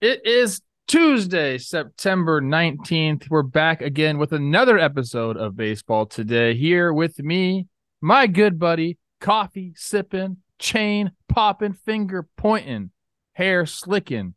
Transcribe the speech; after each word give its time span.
It 0.00 0.24
is 0.24 0.60
Tuesday, 0.86 1.58
September 1.58 2.40
19th. 2.40 3.28
We're 3.28 3.42
back 3.42 3.82
again 3.82 4.16
with 4.16 4.32
another 4.32 4.78
episode 4.78 5.36
of 5.36 5.56
Baseball 5.56 6.06
Today. 6.06 6.54
Here 6.54 6.92
with 6.92 7.18
me, 7.18 7.66
my 8.00 8.28
good 8.28 8.60
buddy, 8.60 8.96
coffee 9.20 9.72
sipping, 9.74 10.36
chain 10.60 11.10
popping, 11.28 11.72
finger 11.72 12.28
pointing, 12.36 12.92
hair 13.32 13.66
slicking, 13.66 14.36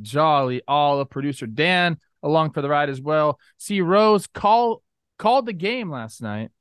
Jolly 0.00 0.62
Olive 0.68 1.10
producer 1.10 1.48
Dan 1.48 1.98
along 2.22 2.52
for 2.52 2.62
the 2.62 2.68
ride 2.68 2.88
as 2.88 3.00
well. 3.00 3.40
C 3.58 3.80
Rose 3.80 4.28
call 4.28 4.84
called 5.18 5.46
the 5.46 5.52
game 5.52 5.90
last 5.90 6.22
night 6.22 6.52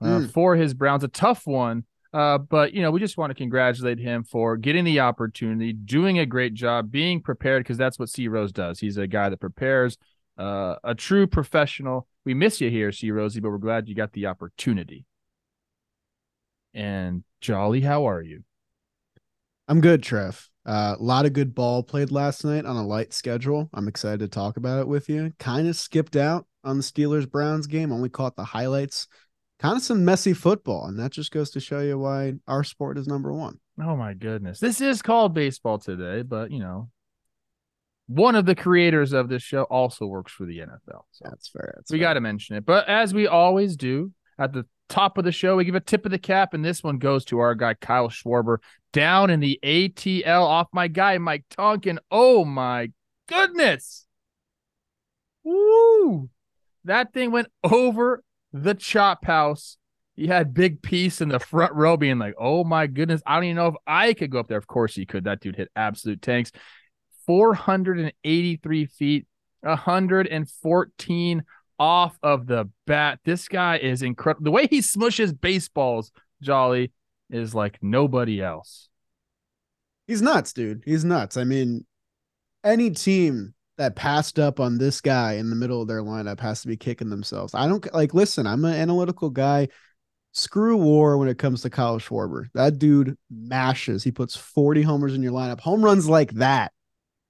uh, 0.00 0.06
mm. 0.06 0.32
for 0.32 0.54
his 0.54 0.72
Browns, 0.72 1.02
a 1.02 1.08
tough 1.08 1.48
one. 1.48 1.82
Uh, 2.12 2.38
but 2.38 2.72
you 2.72 2.80
know, 2.80 2.90
we 2.90 3.00
just 3.00 3.18
want 3.18 3.30
to 3.30 3.34
congratulate 3.34 3.98
him 3.98 4.24
for 4.24 4.56
getting 4.56 4.84
the 4.84 5.00
opportunity, 5.00 5.72
doing 5.72 6.18
a 6.18 6.26
great 6.26 6.54
job, 6.54 6.90
being 6.90 7.20
prepared 7.20 7.62
because 7.62 7.76
that's 7.76 7.98
what 7.98 8.08
C 8.08 8.28
Rose 8.28 8.52
does. 8.52 8.80
He's 8.80 8.96
a 8.96 9.06
guy 9.06 9.28
that 9.28 9.40
prepares, 9.40 9.98
uh, 10.38 10.76
a 10.82 10.94
true 10.94 11.26
professional. 11.26 12.06
We 12.24 12.34
miss 12.34 12.60
you 12.60 12.70
here, 12.70 12.92
C 12.92 13.10
Rosie, 13.10 13.40
but 13.40 13.50
we're 13.50 13.58
glad 13.58 13.88
you 13.88 13.94
got 13.94 14.12
the 14.12 14.26
opportunity. 14.26 15.04
And 16.72 17.24
Jolly, 17.40 17.80
how 17.82 18.08
are 18.08 18.22
you? 18.22 18.44
I'm 19.66 19.80
good, 19.80 20.02
Trev. 20.02 20.48
A 20.64 20.70
uh, 20.70 20.96
lot 20.98 21.26
of 21.26 21.32
good 21.32 21.54
ball 21.54 21.82
played 21.82 22.10
last 22.10 22.44
night 22.44 22.64
on 22.64 22.76
a 22.76 22.86
light 22.86 23.12
schedule. 23.12 23.68
I'm 23.72 23.88
excited 23.88 24.20
to 24.20 24.28
talk 24.28 24.56
about 24.56 24.80
it 24.80 24.88
with 24.88 25.08
you. 25.08 25.32
Kind 25.38 25.68
of 25.68 25.76
skipped 25.76 26.16
out 26.16 26.46
on 26.64 26.76
the 26.78 26.82
Steelers 26.82 27.30
Browns 27.30 27.66
game, 27.66 27.92
only 27.92 28.08
caught 28.08 28.36
the 28.36 28.44
highlights 28.44 29.08
kind 29.58 29.76
of 29.76 29.82
some 29.82 30.04
messy 30.04 30.32
football. 30.32 30.86
And 30.86 30.98
that 30.98 31.12
just 31.12 31.32
goes 31.32 31.50
to 31.50 31.60
show 31.60 31.80
you 31.80 31.98
why 31.98 32.34
our 32.46 32.64
sport 32.64 32.98
is 32.98 33.06
number 33.06 33.32
one. 33.32 33.58
Oh 33.80 33.96
my 33.96 34.14
goodness. 34.14 34.60
This 34.60 34.80
is 34.80 35.02
called 35.02 35.34
baseball 35.34 35.78
today, 35.78 36.22
but 36.22 36.50
you 36.50 36.58
know, 36.58 36.90
one 38.06 38.34
of 38.34 38.46
the 38.46 38.54
creators 38.54 39.12
of 39.12 39.28
this 39.28 39.42
show 39.42 39.64
also 39.64 40.06
works 40.06 40.32
for 40.32 40.46
the 40.46 40.58
NFL. 40.58 41.02
So 41.12 41.24
that's 41.24 41.48
fair. 41.48 41.74
That's 41.76 41.92
we 41.92 41.98
got 41.98 42.14
to 42.14 42.20
mention 42.20 42.56
it. 42.56 42.64
But 42.64 42.88
as 42.88 43.12
we 43.12 43.26
always 43.26 43.76
do 43.76 44.12
at 44.38 44.52
the 44.52 44.64
top 44.88 45.18
of 45.18 45.24
the 45.24 45.32
show, 45.32 45.56
we 45.56 45.64
give 45.64 45.74
a 45.74 45.80
tip 45.80 46.06
of 46.06 46.10
the 46.10 46.18
cap, 46.18 46.54
and 46.54 46.64
this 46.64 46.82
one 46.82 46.98
goes 46.98 47.24
to 47.26 47.38
our 47.38 47.54
guy 47.54 47.74
Kyle 47.74 48.08
Schwarber 48.08 48.58
down 48.92 49.28
in 49.28 49.40
the 49.40 49.60
ATL 49.62 50.42
off 50.42 50.68
my 50.72 50.88
guy 50.88 51.18
Mike 51.18 51.44
Tonkin. 51.50 51.98
Oh 52.10 52.44
my 52.46 52.90
goodness. 53.28 54.06
Woo! 55.44 56.30
That 56.84 57.12
thing 57.12 57.30
went 57.30 57.48
over 57.62 58.22
the 58.52 58.74
chop 58.74 59.24
house. 59.24 59.76
He 60.16 60.26
had 60.26 60.52
Big 60.52 60.82
Piece 60.82 61.20
in 61.20 61.28
the 61.28 61.38
front 61.38 61.72
row 61.74 61.96
being 61.96 62.18
like, 62.18 62.34
oh 62.38 62.64
my 62.64 62.88
goodness, 62.88 63.22
I 63.24 63.36
don't 63.36 63.44
even 63.44 63.56
know 63.56 63.68
if 63.68 63.76
I 63.86 64.14
could 64.14 64.30
go 64.30 64.40
up 64.40 64.48
there. 64.48 64.58
Of 64.58 64.66
course 64.66 64.94
he 64.94 65.06
could. 65.06 65.24
That 65.24 65.40
dude 65.40 65.54
hit 65.54 65.70
absolute 65.76 66.20
tanks. 66.22 66.50
483 67.26 68.86
feet, 68.86 69.26
114 69.60 71.44
off 71.78 72.18
of 72.22 72.46
the 72.46 72.68
bat. 72.86 73.20
This 73.24 73.46
guy 73.46 73.76
is 73.78 74.02
incredible. 74.02 74.44
The 74.44 74.50
way 74.50 74.66
he 74.66 74.80
smushes 74.80 75.38
baseballs, 75.38 76.10
Jolly, 76.42 76.90
is 77.30 77.54
like 77.54 77.78
nobody 77.82 78.42
else. 78.42 78.88
He's 80.06 80.22
nuts, 80.22 80.52
dude. 80.52 80.82
He's 80.84 81.04
nuts. 81.04 81.36
I 81.36 81.44
mean, 81.44 81.86
any 82.64 82.90
team 82.90 83.54
that 83.78 83.96
passed 83.96 84.38
up 84.38 84.60
on 84.60 84.76
this 84.76 85.00
guy 85.00 85.34
in 85.34 85.50
the 85.50 85.56
middle 85.56 85.80
of 85.80 85.88
their 85.88 86.02
lineup 86.02 86.40
has 86.40 86.60
to 86.62 86.68
be 86.68 86.76
kicking 86.76 87.08
themselves. 87.08 87.54
I 87.54 87.66
don't 87.66 87.92
like 87.94 88.12
listen, 88.12 88.46
I'm 88.46 88.64
an 88.64 88.74
analytical 88.74 89.30
guy. 89.30 89.68
Screw 90.32 90.76
war 90.76 91.16
when 91.16 91.28
it 91.28 91.38
comes 91.38 91.62
to 91.62 91.70
Kyle 91.70 91.98
Schwarber. 91.98 92.46
That 92.54 92.78
dude 92.78 93.16
mashes. 93.30 94.04
He 94.04 94.12
puts 94.12 94.36
40 94.36 94.82
homers 94.82 95.14
in 95.14 95.22
your 95.22 95.32
lineup. 95.32 95.60
Home 95.60 95.82
runs 95.82 96.08
like 96.08 96.32
that. 96.32 96.72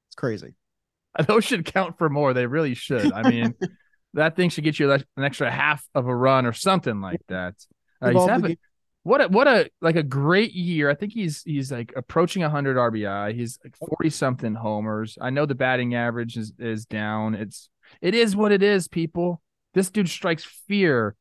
It's 0.08 0.16
crazy. 0.16 0.54
Those 1.26 1.44
should 1.44 1.64
count 1.64 1.96
for 1.96 2.08
more. 2.08 2.34
They 2.34 2.46
really 2.46 2.74
should. 2.74 3.12
I 3.12 3.30
mean, 3.30 3.54
that 4.14 4.36
thing 4.36 4.50
should 4.50 4.64
get 4.64 4.78
you 4.78 4.92
an 4.92 5.04
extra 5.16 5.50
half 5.50 5.86
of 5.94 6.06
a 6.06 6.14
run 6.14 6.44
or 6.44 6.52
something 6.52 7.00
like 7.00 7.20
that. 7.28 7.54
Uh, 8.02 8.10
he's 8.10 8.26
having, 8.26 8.58
what 9.02 9.20
a 9.20 9.28
what 9.28 9.48
a 9.48 9.70
like 9.80 9.96
a 9.96 10.02
great 10.02 10.52
year. 10.52 10.90
I 10.90 10.94
think 10.94 11.12
he's 11.12 11.42
he's 11.42 11.72
like 11.72 11.92
approaching 11.96 12.42
100 12.42 12.76
RBI. 12.76 13.34
He's 13.34 13.58
like 13.64 13.76
40 13.76 14.10
something 14.10 14.54
homers. 14.54 15.16
I 15.20 15.30
know 15.30 15.46
the 15.46 15.54
batting 15.54 15.94
average 15.94 16.36
is 16.36 16.52
is 16.58 16.86
down. 16.86 17.34
It's 17.34 17.70
it 18.00 18.14
is 18.14 18.36
what 18.36 18.52
it 18.52 18.62
is, 18.62 18.88
people. 18.88 19.40
This 19.74 19.90
dude 19.90 20.08
strikes 20.08 20.44
fear 20.44 21.14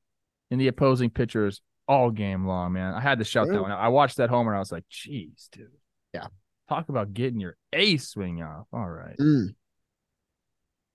in 0.49 0.59
the 0.59 0.67
opposing 0.67 1.09
pitchers 1.09 1.61
all 1.87 2.11
game 2.11 2.45
long, 2.45 2.73
man. 2.73 2.93
I 2.93 2.99
had 2.99 3.19
to 3.19 3.25
shout 3.25 3.47
that 3.47 3.61
one. 3.61 3.71
I 3.71 3.87
watched 3.87 4.17
that 4.17 4.29
homer. 4.29 4.55
I 4.55 4.59
was 4.59 4.71
like, 4.71 4.83
"Jeez, 4.91 5.49
dude." 5.51 5.69
Yeah. 6.13 6.27
Talk 6.67 6.89
about 6.89 7.13
getting 7.13 7.39
your 7.39 7.55
A 7.71 7.97
swing 7.97 8.41
off. 8.43 8.67
All 8.73 8.89
right. 8.89 9.15
Mm. 9.17 9.55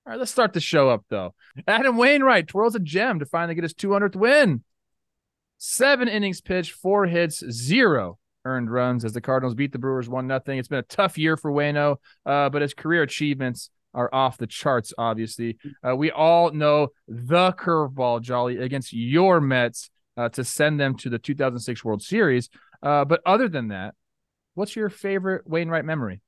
All 0.04 0.10
right, 0.10 0.18
let's 0.18 0.32
start 0.32 0.52
the 0.52 0.60
show 0.60 0.90
up 0.90 1.04
though. 1.08 1.34
Adam 1.66 1.96
Wainwright 1.96 2.48
twirls 2.48 2.74
a 2.74 2.80
gem 2.80 3.20
to 3.20 3.26
finally 3.26 3.54
get 3.54 3.62
his 3.62 3.74
200th 3.74 4.16
win. 4.16 4.64
Seven 5.64 6.08
innings 6.08 6.40
pitched, 6.40 6.72
four 6.72 7.06
hits, 7.06 7.38
zero 7.48 8.18
earned 8.44 8.68
runs 8.68 9.04
as 9.04 9.12
the 9.12 9.20
Cardinals 9.20 9.54
beat 9.54 9.70
the 9.70 9.78
Brewers 9.78 10.08
one 10.08 10.26
nothing. 10.26 10.58
It's 10.58 10.66
been 10.66 10.80
a 10.80 10.82
tough 10.82 11.16
year 11.16 11.36
for 11.36 11.52
Wayno, 11.52 11.98
uh, 12.26 12.48
but 12.48 12.62
his 12.62 12.74
career 12.74 13.02
achievements 13.02 13.70
are 13.94 14.12
off 14.12 14.38
the 14.38 14.48
charts. 14.48 14.92
Obviously, 14.98 15.58
uh, 15.88 15.94
we 15.94 16.10
all 16.10 16.50
know 16.50 16.88
the 17.06 17.52
curveball 17.52 18.22
jolly 18.22 18.56
against 18.56 18.92
your 18.92 19.40
Mets 19.40 19.88
uh, 20.16 20.28
to 20.30 20.42
send 20.42 20.80
them 20.80 20.96
to 20.96 21.08
the 21.08 21.20
2006 21.20 21.84
World 21.84 22.02
Series. 22.02 22.48
Uh, 22.82 23.04
but 23.04 23.20
other 23.24 23.48
than 23.48 23.68
that, 23.68 23.94
what's 24.54 24.74
your 24.74 24.88
favorite 24.88 25.46
Wainwright 25.46 25.84
memory? 25.84 26.22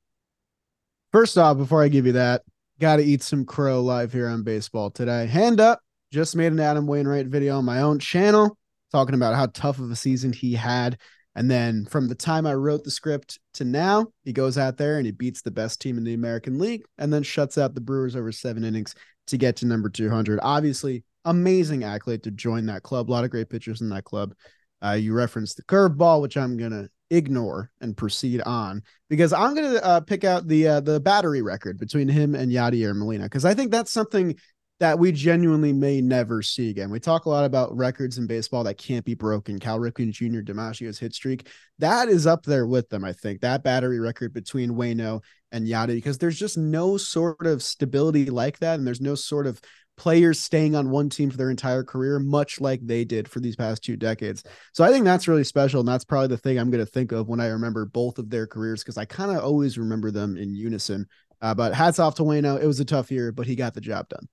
First 1.10 1.36
off, 1.38 1.56
before 1.56 1.82
I 1.82 1.88
give 1.88 2.06
you 2.06 2.12
that, 2.12 2.42
got 2.78 2.98
to 2.98 3.02
eat 3.02 3.20
some 3.20 3.44
crow 3.44 3.82
live 3.82 4.12
here 4.12 4.28
on 4.28 4.44
baseball 4.44 4.92
today. 4.92 5.26
Hand 5.26 5.58
up, 5.58 5.80
just 6.12 6.36
made 6.36 6.52
an 6.52 6.60
Adam 6.60 6.86
Wainwright 6.86 7.26
video 7.26 7.58
on 7.58 7.64
my 7.64 7.80
own 7.80 7.98
channel 7.98 8.56
talking 8.94 9.16
about 9.16 9.34
how 9.34 9.46
tough 9.46 9.80
of 9.80 9.90
a 9.90 9.96
season 9.96 10.32
he 10.32 10.54
had. 10.54 10.98
And 11.34 11.50
then 11.50 11.84
from 11.84 12.06
the 12.06 12.14
time 12.14 12.46
I 12.46 12.54
wrote 12.54 12.84
the 12.84 12.92
script 12.92 13.40
to 13.54 13.64
now, 13.64 14.06
he 14.22 14.32
goes 14.32 14.56
out 14.56 14.76
there 14.76 14.98
and 14.98 15.04
he 15.04 15.10
beats 15.10 15.42
the 15.42 15.50
best 15.50 15.80
team 15.80 15.98
in 15.98 16.04
the 16.04 16.14
American 16.14 16.60
League 16.60 16.84
and 16.96 17.12
then 17.12 17.24
shuts 17.24 17.58
out 17.58 17.74
the 17.74 17.80
Brewers 17.80 18.14
over 18.14 18.30
seven 18.30 18.62
innings 18.62 18.94
to 19.26 19.36
get 19.36 19.56
to 19.56 19.66
number 19.66 19.88
200. 19.88 20.38
Obviously, 20.42 21.02
amazing 21.24 21.82
accolade 21.82 22.22
to 22.22 22.30
join 22.30 22.66
that 22.66 22.84
club. 22.84 23.10
A 23.10 23.12
lot 23.12 23.24
of 23.24 23.30
great 23.30 23.50
pitchers 23.50 23.80
in 23.80 23.88
that 23.88 24.04
club. 24.04 24.32
Uh, 24.80 24.92
you 24.92 25.12
referenced 25.12 25.56
the 25.56 25.64
curveball, 25.64 26.22
which 26.22 26.36
I'm 26.36 26.56
going 26.56 26.70
to 26.70 26.88
ignore 27.10 27.72
and 27.80 27.96
proceed 27.96 28.42
on 28.42 28.82
because 29.10 29.32
I'm 29.32 29.54
going 29.54 29.72
to 29.72 29.84
uh, 29.84 30.00
pick 30.00 30.22
out 30.22 30.46
the 30.46 30.68
uh, 30.68 30.80
the 30.80 31.00
battery 31.00 31.42
record 31.42 31.78
between 31.78 32.08
him 32.08 32.34
and 32.34 32.52
Yadier 32.52 32.94
Molina 32.94 33.24
because 33.24 33.44
I 33.44 33.54
think 33.54 33.72
that's 33.72 33.92
something 33.92 34.36
that 34.80 34.98
we 34.98 35.12
genuinely 35.12 35.72
may 35.72 36.00
never 36.00 36.42
see 36.42 36.70
again. 36.70 36.90
We 36.90 36.98
talk 36.98 37.26
a 37.26 37.30
lot 37.30 37.44
about 37.44 37.76
records 37.76 38.18
in 38.18 38.26
baseball 38.26 38.64
that 38.64 38.76
can't 38.76 39.04
be 39.04 39.14
broken. 39.14 39.58
Cal 39.58 39.78
Ripken 39.78 40.10
Jr., 40.10 40.40
DiMaggio's 40.40 40.98
hit 40.98 41.14
streak, 41.14 41.48
that 41.78 42.08
is 42.08 42.26
up 42.26 42.44
there 42.44 42.66
with 42.66 42.88
them, 42.88 43.04
I 43.04 43.12
think. 43.12 43.40
That 43.40 43.62
battery 43.62 44.00
record 44.00 44.32
between 44.34 44.72
Wayno 44.72 45.22
and 45.52 45.66
Yadi, 45.66 45.94
because 45.94 46.18
there's 46.18 46.38
just 46.38 46.58
no 46.58 46.96
sort 46.96 47.46
of 47.46 47.62
stability 47.62 48.26
like 48.26 48.58
that. 48.58 48.78
And 48.78 48.86
there's 48.86 49.00
no 49.00 49.14
sort 49.14 49.46
of 49.46 49.60
players 49.96 50.40
staying 50.40 50.74
on 50.74 50.90
one 50.90 51.08
team 51.08 51.30
for 51.30 51.36
their 51.36 51.50
entire 51.50 51.84
career, 51.84 52.18
much 52.18 52.60
like 52.60 52.84
they 52.84 53.04
did 53.04 53.28
for 53.28 53.38
these 53.38 53.54
past 53.54 53.84
two 53.84 53.96
decades. 53.96 54.42
So 54.72 54.82
I 54.82 54.90
think 54.90 55.04
that's 55.04 55.28
really 55.28 55.44
special. 55.44 55.80
And 55.80 55.88
that's 55.88 56.04
probably 56.04 56.28
the 56.28 56.36
thing 56.36 56.58
I'm 56.58 56.70
going 56.70 56.84
to 56.84 56.90
think 56.90 57.12
of 57.12 57.28
when 57.28 57.40
I 57.40 57.46
remember 57.46 57.86
both 57.86 58.18
of 58.18 58.28
their 58.28 58.48
careers, 58.48 58.82
because 58.82 58.98
I 58.98 59.04
kind 59.04 59.30
of 59.30 59.44
always 59.44 59.78
remember 59.78 60.10
them 60.10 60.36
in 60.36 60.56
unison. 60.56 61.06
Uh, 61.40 61.54
but 61.54 61.74
hats 61.74 62.00
off 62.00 62.16
to 62.16 62.22
Wayno. 62.22 62.60
It 62.60 62.66
was 62.66 62.80
a 62.80 62.84
tough 62.84 63.12
year, 63.12 63.30
but 63.30 63.46
he 63.46 63.54
got 63.54 63.74
the 63.74 63.80
job 63.80 64.08
done. 64.08 64.26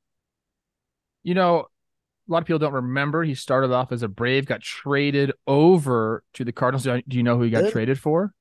You 1.23 1.33
know, 1.33 1.59
a 1.59 2.31
lot 2.31 2.39
of 2.39 2.45
people 2.45 2.59
don't 2.59 2.73
remember 2.73 3.23
he 3.23 3.35
started 3.35 3.71
off 3.71 3.91
as 3.91 4.03
a 4.03 4.07
Brave, 4.07 4.45
got 4.45 4.61
traded 4.61 5.31
over 5.47 6.23
to 6.33 6.45
the 6.45 6.51
Cardinals. 6.51 6.83
Do 6.83 7.17
you 7.17 7.23
know 7.23 7.37
who 7.37 7.43
he 7.43 7.49
got 7.49 7.71
traded 7.71 7.99
for? 7.99 8.33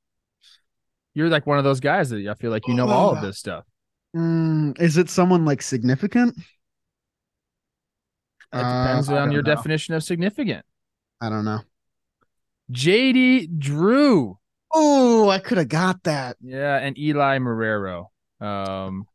You're 1.14 1.28
like 1.28 1.46
one 1.46 1.58
of 1.58 1.64
those 1.64 1.80
guys 1.80 2.10
that 2.10 2.26
I 2.26 2.34
feel 2.34 2.50
like 2.50 2.68
you 2.68 2.74
know 2.74 2.88
all 2.88 3.16
of 3.16 3.22
this 3.22 3.38
stuff. 3.38 3.64
Mm, 4.16 4.80
is 4.80 4.96
it 4.96 5.10
someone 5.10 5.44
like 5.44 5.62
significant? 5.62 6.36
It 8.52 8.56
depends 8.56 9.08
uh, 9.08 9.16
on 9.16 9.30
your 9.30 9.42
know. 9.42 9.54
definition 9.54 9.94
of 9.94 10.02
significant. 10.02 10.64
I 11.20 11.28
don't 11.28 11.44
know. 11.44 11.60
JD 12.72 13.58
Drew. 13.58 14.38
Oh, 14.72 15.28
I 15.28 15.38
could 15.38 15.58
have 15.58 15.68
got 15.68 16.04
that. 16.04 16.36
Yeah, 16.40 16.76
and 16.76 16.96
Eli 16.98 17.38
Marrero. 17.38 18.06
Um, 18.40 19.06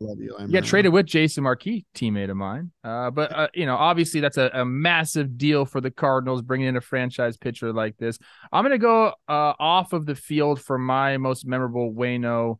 yeah, 0.47 0.61
traded 0.61 0.93
with 0.93 1.07
Jason 1.07 1.45
Marquis, 1.45 1.85
teammate 1.95 2.29
of 2.29 2.37
mine. 2.37 2.71
Uh, 2.83 3.09
but 3.09 3.35
uh, 3.35 3.47
you 3.55 3.65
know, 3.65 3.75
obviously 3.75 4.19
that's 4.21 4.37
a, 4.37 4.51
a, 4.53 4.63
massive 4.63 5.35
deal 5.35 5.65
for 5.65 5.81
the 5.81 5.89
Cardinals 5.89 6.43
bringing 6.43 6.67
in 6.67 6.77
a 6.77 6.81
franchise 6.81 7.35
pitcher 7.35 7.73
like 7.73 7.97
this. 7.97 8.19
I'm 8.51 8.63
gonna 8.63 8.77
go 8.77 9.13
uh, 9.27 9.53
off 9.59 9.93
of 9.93 10.05
the 10.05 10.13
field 10.13 10.61
for 10.61 10.77
my 10.77 11.17
most 11.17 11.47
memorable 11.47 11.91
Wayno 11.91 12.59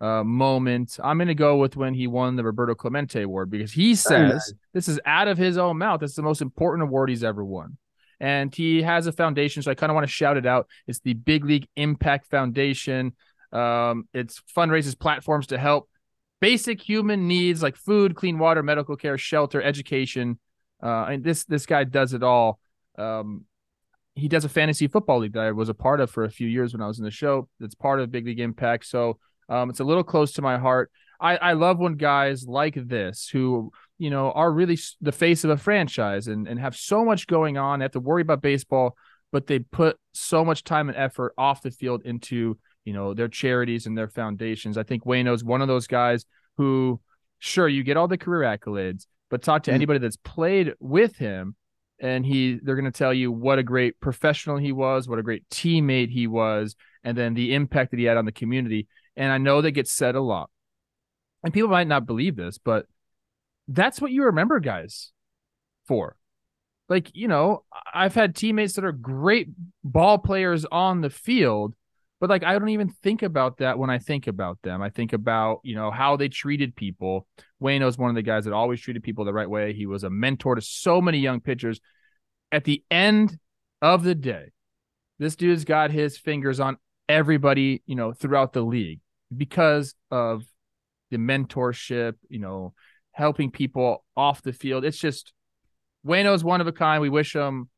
uh, 0.00 0.24
moment. 0.24 0.98
I'm 1.04 1.18
gonna 1.18 1.34
go 1.34 1.58
with 1.58 1.76
when 1.76 1.92
he 1.92 2.06
won 2.06 2.36
the 2.36 2.44
Roberto 2.44 2.74
Clemente 2.74 3.20
Award 3.20 3.50
because 3.50 3.72
he 3.72 3.94
says 3.94 4.54
this 4.72 4.88
is 4.88 4.98
out 5.04 5.28
of 5.28 5.36
his 5.36 5.58
own 5.58 5.76
mouth. 5.76 6.02
It's 6.02 6.14
the 6.14 6.22
most 6.22 6.40
important 6.40 6.88
award 6.88 7.10
he's 7.10 7.24
ever 7.24 7.44
won. 7.44 7.76
And 8.20 8.54
he 8.54 8.80
has 8.80 9.06
a 9.06 9.12
foundation, 9.12 9.62
so 9.62 9.70
I 9.70 9.74
kind 9.74 9.90
of 9.90 9.94
want 9.94 10.06
to 10.06 10.12
shout 10.12 10.38
it 10.38 10.46
out. 10.46 10.66
It's 10.86 11.00
the 11.00 11.12
Big 11.12 11.44
League 11.44 11.68
Impact 11.76 12.24
Foundation. 12.30 13.14
Um, 13.52 14.08
it's 14.14 14.42
fundraises 14.56 14.98
platforms 14.98 15.48
to 15.48 15.58
help 15.58 15.90
basic 16.40 16.80
human 16.80 17.26
needs 17.26 17.62
like 17.62 17.76
food, 17.76 18.14
clean 18.14 18.38
water, 18.38 18.62
medical 18.62 18.96
care, 18.96 19.18
shelter, 19.18 19.62
education. 19.62 20.38
Uh, 20.82 21.04
and 21.04 21.24
this 21.24 21.44
this 21.44 21.66
guy 21.66 21.84
does 21.84 22.12
it 22.12 22.22
all. 22.22 22.58
Um, 22.98 23.44
he 24.14 24.28
does 24.28 24.44
a 24.44 24.48
fantasy 24.48 24.88
football 24.88 25.18
league 25.18 25.34
that 25.34 25.42
I 25.44 25.52
was 25.52 25.68
a 25.68 25.74
part 25.74 26.00
of 26.00 26.10
for 26.10 26.24
a 26.24 26.30
few 26.30 26.48
years 26.48 26.72
when 26.72 26.82
I 26.82 26.86
was 26.86 26.98
in 26.98 27.04
the 27.04 27.10
show. 27.10 27.48
That's 27.60 27.74
part 27.74 28.00
of 28.00 28.10
Big 28.10 28.26
League 28.26 28.40
Impact. 28.40 28.86
So 28.86 29.18
um, 29.48 29.70
it's 29.70 29.80
a 29.80 29.84
little 29.84 30.04
close 30.04 30.32
to 30.32 30.42
my 30.42 30.58
heart. 30.58 30.90
I, 31.20 31.36
I 31.36 31.52
love 31.52 31.78
when 31.78 31.94
guys 31.94 32.46
like 32.46 32.74
this 32.74 33.28
who 33.28 33.72
you 33.98 34.10
know 34.10 34.32
are 34.32 34.50
really 34.50 34.78
the 35.00 35.12
face 35.12 35.44
of 35.44 35.50
a 35.50 35.56
franchise 35.56 36.28
and, 36.28 36.46
and 36.46 36.58
have 36.60 36.76
so 36.76 37.04
much 37.04 37.26
going 37.26 37.56
on, 37.56 37.78
they 37.78 37.84
have 37.84 37.92
to 37.92 38.00
worry 38.00 38.22
about 38.22 38.42
baseball, 38.42 38.96
but 39.32 39.46
they 39.46 39.60
put 39.60 39.98
so 40.12 40.44
much 40.44 40.64
time 40.64 40.88
and 40.88 40.96
effort 40.96 41.32
off 41.38 41.62
the 41.62 41.70
field 41.70 42.02
into 42.04 42.58
you 42.86 42.94
know 42.94 43.12
their 43.12 43.28
charities 43.28 43.86
and 43.86 43.98
their 43.98 44.08
foundations. 44.08 44.78
I 44.78 44.82
think 44.82 45.04
Wayno's 45.04 45.44
one 45.44 45.60
of 45.60 45.68
those 45.68 45.86
guys 45.86 46.24
who, 46.56 46.98
sure, 47.38 47.68
you 47.68 47.82
get 47.82 47.98
all 47.98 48.08
the 48.08 48.16
career 48.16 48.48
accolades, 48.48 49.06
but 49.28 49.42
talk 49.42 49.64
to 49.64 49.70
mm-hmm. 49.70 49.74
anybody 49.74 49.98
that's 49.98 50.16
played 50.16 50.72
with 50.80 51.16
him, 51.16 51.54
and 52.00 52.24
he 52.24 52.58
they're 52.62 52.76
going 52.76 52.90
to 52.90 52.90
tell 52.90 53.12
you 53.12 53.30
what 53.30 53.58
a 53.58 53.62
great 53.62 54.00
professional 54.00 54.56
he 54.56 54.72
was, 54.72 55.06
what 55.06 55.18
a 55.18 55.22
great 55.22 55.46
teammate 55.50 56.08
he 56.08 56.26
was, 56.26 56.74
and 57.04 57.18
then 57.18 57.34
the 57.34 57.52
impact 57.52 57.90
that 57.90 58.00
he 58.00 58.06
had 58.06 58.16
on 58.16 58.24
the 58.24 58.32
community. 58.32 58.86
And 59.18 59.30
I 59.30 59.36
know 59.36 59.60
that 59.60 59.72
gets 59.72 59.92
said 59.92 60.14
a 60.14 60.20
lot 60.22 60.48
and 61.46 61.54
people 61.54 61.68
might 61.68 61.86
not 61.86 62.06
believe 62.06 62.34
this, 62.34 62.58
but 62.58 62.86
that's 63.68 64.00
what 64.00 64.10
you 64.10 64.24
remember 64.24 64.58
guys 64.58 65.12
for. 65.86 66.16
Like, 66.88 67.10
you 67.14 67.28
know, 67.28 67.62
I've 67.94 68.16
had 68.16 68.34
teammates 68.34 68.74
that 68.74 68.84
are 68.84 68.90
great 68.90 69.48
ball 69.84 70.18
players 70.18 70.64
on 70.64 71.02
the 71.02 71.10
field, 71.10 71.74
but 72.20 72.30
like 72.30 72.44
I 72.44 72.58
don't 72.58 72.70
even 72.70 72.88
think 72.88 73.22
about 73.22 73.58
that 73.58 73.78
when 73.78 73.90
I 73.90 73.98
think 73.98 74.26
about 74.26 74.58
them. 74.62 74.82
I 74.82 74.90
think 74.90 75.12
about, 75.12 75.60
you 75.62 75.74
know, 75.74 75.90
how 75.90 76.16
they 76.16 76.28
treated 76.28 76.74
people. 76.74 77.26
Wayne 77.60 77.84
was 77.84 77.98
one 77.98 78.10
of 78.10 78.16
the 78.16 78.22
guys 78.22 78.44
that 78.44 78.52
always 78.52 78.80
treated 78.80 79.02
people 79.02 79.24
the 79.24 79.32
right 79.32 79.48
way. 79.48 79.72
He 79.72 79.86
was 79.86 80.04
a 80.04 80.10
mentor 80.10 80.54
to 80.54 80.62
so 80.62 81.00
many 81.00 81.18
young 81.18 81.40
pitchers. 81.40 81.80
At 82.52 82.64
the 82.64 82.82
end 82.90 83.38
of 83.82 84.02
the 84.04 84.14
day, 84.14 84.52
this 85.18 85.36
dude's 85.36 85.64
got 85.64 85.90
his 85.90 86.16
fingers 86.16 86.60
on 86.60 86.78
everybody, 87.08 87.82
you 87.86 87.96
know, 87.96 88.12
throughout 88.12 88.52
the 88.52 88.62
league 88.62 89.00
because 89.34 89.94
of 90.10 90.44
the 91.10 91.18
mentorship, 91.18 92.14
you 92.28 92.38
know, 92.38 92.74
helping 93.12 93.50
people 93.50 94.04
off 94.16 94.42
the 94.42 94.52
field. 94.52 94.84
It's 94.84 94.98
just 94.98 95.32
Wayno's 96.06 96.44
one 96.44 96.60
of 96.60 96.66
a 96.66 96.72
kind. 96.72 97.02
We 97.02 97.08
wish 97.08 97.34
him 97.34 97.68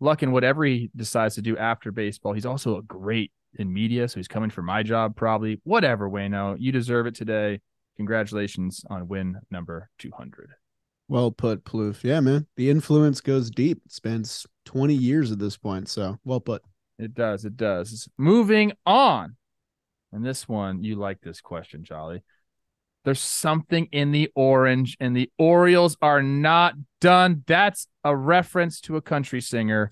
luck 0.00 0.22
in 0.22 0.32
whatever 0.32 0.64
he 0.64 0.90
decides 0.96 1.34
to 1.36 1.42
do 1.42 1.56
after 1.56 1.92
baseball. 1.92 2.32
He's 2.32 2.46
also 2.46 2.78
a 2.78 2.82
great 2.82 3.32
in 3.58 3.72
media, 3.72 4.08
so 4.08 4.18
he's 4.18 4.28
coming 4.28 4.50
for 4.50 4.62
my 4.62 4.82
job 4.82 5.16
probably. 5.16 5.60
Whatever, 5.64 6.08
Wayno, 6.08 6.56
you 6.58 6.72
deserve 6.72 7.06
it 7.06 7.14
today. 7.14 7.60
Congratulations 7.96 8.84
on 8.88 9.08
win 9.08 9.36
number 9.50 9.90
200. 9.98 10.50
Well 11.08 11.32
put, 11.32 11.64
Plouffe. 11.64 12.04
Yeah, 12.04 12.20
man. 12.20 12.46
The 12.56 12.70
influence 12.70 13.20
goes 13.20 13.50
deep. 13.50 13.82
It 13.84 13.92
spans 13.92 14.46
20 14.66 14.94
years 14.94 15.32
at 15.32 15.38
this 15.38 15.56
point. 15.56 15.88
So 15.88 16.18
well 16.24 16.40
put. 16.40 16.62
It 16.98 17.14
does. 17.14 17.44
It 17.44 17.56
does. 17.56 18.08
Moving 18.16 18.72
on. 18.86 19.36
And 20.12 20.24
this 20.24 20.48
one, 20.48 20.84
you 20.84 20.96
like 20.96 21.20
this 21.20 21.40
question, 21.40 21.84
Jolly. 21.84 22.22
There's 23.04 23.20
something 23.20 23.88
in 23.92 24.12
the 24.12 24.30
orange, 24.34 24.96
and 25.00 25.16
the 25.16 25.30
Orioles 25.38 25.96
are 26.02 26.22
not 26.22 26.74
done. 27.00 27.42
That's 27.46 27.86
a 28.04 28.14
reference 28.14 28.80
to 28.82 28.96
a 28.96 29.02
country 29.02 29.40
singer. 29.40 29.90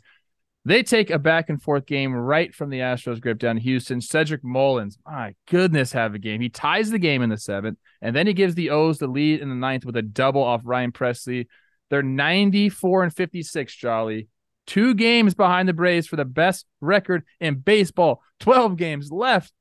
They 0.65 0.83
take 0.83 1.11
a 1.11 1.19
back 1.19 1.49
and 1.49 1.63
forth 1.63 1.87
game 1.87 2.13
right 2.15 2.55
from 2.55 2.69
the 2.69 2.81
Astros 2.81 3.21
grip 3.21 3.39
down 3.39 3.57
Houston. 3.57 4.01
Cedric 4.01 4.45
Mullins, 4.45 4.99
my 5.07 5.35
goodness, 5.49 5.93
have 5.93 6.15
a 6.15 6.19
game. 6.19 6.41
He 6.41 6.51
ties 6.51 6.91
the 6.91 6.99
game 6.99 7.23
in 7.23 7.31
the 7.31 7.39
seventh, 7.39 7.79
and 8.03 8.15
then 8.15 8.27
he 8.27 8.35
gives 8.35 8.55
the 8.55 8.71
O's 8.71 8.99
the 8.99 9.07
lead 9.07 9.41
in 9.41 9.49
the 9.49 9.55
ninth 9.55 9.85
with 9.85 9.97
a 9.97 10.03
double 10.03 10.43
off 10.43 10.61
Ryan 10.65 10.93
Pressly. 10.93 11.47
They're 11.89 12.03
94 12.03 13.05
and 13.05 13.15
56, 13.15 13.75
Jolly. 13.77 14.29
Two 14.67 14.95
games 14.95 15.35
behind 15.35 15.67
the 15.67 15.73
Braves 15.73 16.07
for 16.07 16.17
the 16.17 16.27
best 16.27 16.67
record 16.83 17.25
in 17.41 17.55
baseball. 17.61 18.23
12 18.41 18.77
games 18.77 19.11
left. 19.11 19.53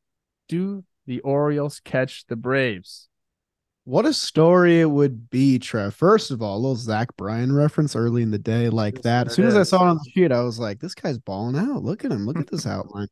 Do 0.50 0.84
the 1.06 1.22
Orioles 1.22 1.80
catch 1.80 2.26
the 2.28 2.36
Braves? 2.36 3.08
What 3.88 4.06
a 4.06 4.12
story 4.12 4.82
it 4.82 4.90
would 4.90 5.30
be, 5.30 5.60
Trev. 5.60 5.96
First 5.96 6.30
of 6.30 6.42
all, 6.42 6.58
a 6.58 6.60
little 6.60 6.76
Zach 6.76 7.16
Bryan 7.16 7.56
reference 7.56 7.96
early 7.96 8.22
in 8.22 8.32
the 8.32 8.38
day, 8.38 8.68
like 8.68 9.04
that. 9.04 9.28
As 9.28 9.34
soon 9.36 9.48
as 9.48 9.56
I 9.56 9.64
saw 9.64 9.86
it 9.86 9.88
on 9.88 9.96
the 9.96 10.12
sheet, 10.12 10.34
I 10.34 10.42
was 10.42 10.60
like, 10.60 10.82
this 10.82 10.94
guy's 10.94 11.18
balling 11.18 11.58
out. 11.58 11.86
Look 11.86 12.04
at 12.04 12.12
him. 12.12 12.26
Look 12.26 12.38
at 12.38 12.52
this 12.52 12.68
outline. 12.68 13.08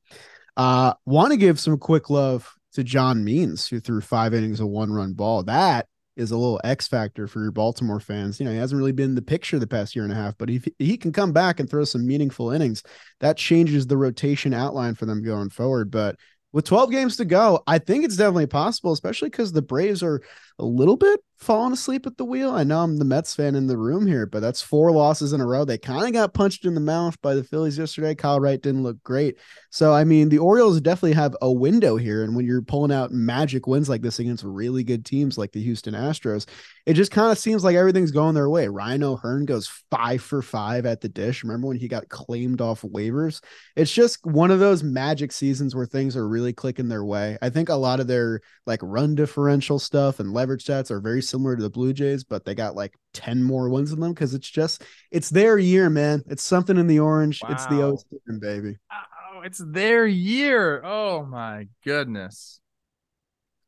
Uh, 0.57 0.93
want 1.05 1.31
to 1.31 1.37
give 1.37 1.61
some 1.61 1.77
quick 1.77 2.09
love 2.09 2.53
to 2.73 2.83
John 2.83 3.23
Means, 3.23 3.65
who 3.67 3.79
threw 3.79 4.01
five 4.01 4.33
innings 4.33 4.59
of 4.59 4.67
one 4.67 4.91
run 4.91 5.13
ball. 5.13 5.43
That 5.43 5.87
is 6.17 6.31
a 6.31 6.37
little 6.37 6.59
X 6.65 6.89
factor 6.89 7.25
for 7.25 7.41
your 7.41 7.53
Baltimore 7.53 8.01
fans. 8.01 8.41
You 8.41 8.45
know, 8.45 8.51
he 8.51 8.57
hasn't 8.57 8.77
really 8.77 8.91
been 8.91 9.15
the 9.15 9.21
picture 9.21 9.57
the 9.57 9.67
past 9.67 9.95
year 9.95 10.03
and 10.03 10.11
a 10.11 10.17
half, 10.17 10.37
but 10.37 10.49
if 10.49 10.67
he 10.77 10.97
can 10.97 11.13
come 11.13 11.31
back 11.31 11.61
and 11.61 11.69
throw 11.69 11.85
some 11.85 12.05
meaningful 12.05 12.51
innings, 12.51 12.83
that 13.21 13.37
changes 13.37 13.87
the 13.87 13.95
rotation 13.95 14.53
outline 14.53 14.95
for 14.95 15.05
them 15.05 15.23
going 15.23 15.51
forward. 15.51 15.89
But 15.89 16.17
with 16.55 16.63
12 16.63 16.89
games 16.89 17.17
to 17.17 17.25
go, 17.25 17.61
I 17.67 17.79
think 17.79 18.05
it's 18.05 18.15
definitely 18.15 18.47
possible, 18.47 18.93
especially 18.93 19.29
because 19.29 19.51
the 19.51 19.61
Braves 19.61 20.01
are 20.01 20.21
a 20.57 20.63
little 20.63 20.95
bit 20.95 21.19
falling 21.37 21.73
asleep 21.73 22.07
at 22.07 22.17
the 22.17 22.25
wheel. 22.25 22.51
I 22.51 22.63
know 22.63 22.81
I'm 22.81 22.97
the 22.97 23.05
Mets 23.05 23.35
fan 23.35 23.55
in 23.55 23.67
the 23.67 23.77
room 23.77 24.07
here, 24.07 24.25
but 24.25 24.39
that's 24.39 24.61
four 24.61 24.91
losses 24.91 25.33
in 25.33 25.41
a 25.41 25.45
row. 25.45 25.65
They 25.65 25.77
kind 25.77 26.07
of 26.07 26.13
got 26.13 26.33
punched 26.33 26.65
in 26.65 26.73
the 26.73 26.79
mouth 26.81 27.21
by 27.21 27.35
the 27.35 27.43
Phillies 27.43 27.77
yesterday. 27.77 28.15
Kyle 28.15 28.39
Wright 28.39 28.61
didn't 28.61 28.83
look 28.83 29.01
great. 29.03 29.37
So, 29.69 29.93
I 29.93 30.05
mean, 30.05 30.29
the 30.29 30.37
Orioles 30.37 30.79
definitely 30.79 31.13
have 31.13 31.35
a 31.41 31.51
window 31.51 31.97
here. 31.97 32.23
And 32.23 32.35
when 32.35 32.45
you're 32.45 32.61
pulling 32.61 32.91
out 32.91 33.11
magic 33.11 33.67
wins 33.67 33.89
like 33.89 34.01
this 34.01 34.19
against 34.19 34.43
really 34.43 34.83
good 34.83 35.05
teams 35.05 35.37
like 35.37 35.51
the 35.51 35.61
Houston 35.61 35.93
Astros, 35.93 36.45
it 36.85 36.93
just 36.93 37.11
kind 37.11 37.31
of 37.31 37.37
seems 37.37 37.63
like 37.63 37.75
everything's 37.75 38.11
going 38.11 38.35
their 38.35 38.49
way. 38.49 38.67
Ryan 38.67 39.03
O'Hearn 39.03 39.45
goes 39.45 39.67
five 39.91 40.21
for 40.21 40.41
five 40.41 40.85
at 40.85 41.01
the 41.01 41.09
dish. 41.09 41.43
Remember 41.43 41.67
when 41.67 41.77
he 41.77 41.87
got 41.87 42.09
claimed 42.09 42.61
off 42.61 42.81
waivers? 42.81 43.41
It's 43.75 43.91
just 43.91 44.25
one 44.25 44.51
of 44.51 44.59
those 44.59 44.83
magic 44.83 45.31
seasons 45.31 45.75
where 45.75 45.85
things 45.85 46.15
are 46.15 46.27
really 46.27 46.53
clicking 46.53 46.87
their 46.87 47.03
way. 47.03 47.37
I 47.41 47.49
think 47.49 47.69
a 47.69 47.75
lot 47.75 47.99
of 47.99 48.07
their 48.07 48.39
like 48.65 48.79
run 48.81 49.15
differential 49.15 49.79
stuff 49.79 50.19
and 50.19 50.33
leverage 50.33 50.63
stats 50.63 50.91
are 50.91 51.01
very 51.01 51.21
similar 51.21 51.34
to 51.43 51.61
the 51.61 51.69
Blue 51.69 51.93
Jays, 51.93 52.23
but 52.23 52.45
they 52.45 52.55
got 52.55 52.75
like 52.75 52.95
10 53.13 53.43
more 53.43 53.69
wins 53.69 53.91
than 53.91 53.99
them 53.99 54.13
because 54.13 54.33
it's 54.33 54.49
just 54.49 54.83
it's 55.11 55.29
their 55.29 55.57
year, 55.57 55.89
man. 55.89 56.23
It's 56.27 56.43
something 56.43 56.77
in 56.77 56.87
the 56.87 56.99
orange. 56.99 57.41
Wow. 57.43 57.49
It's 57.51 57.65
the 57.67 57.81
O's 57.81 58.05
baby. 58.39 58.77
Oh, 58.91 59.41
it's 59.41 59.61
their 59.65 60.05
year. 60.05 60.81
Oh 60.83 61.25
my 61.25 61.67
goodness. 61.83 62.59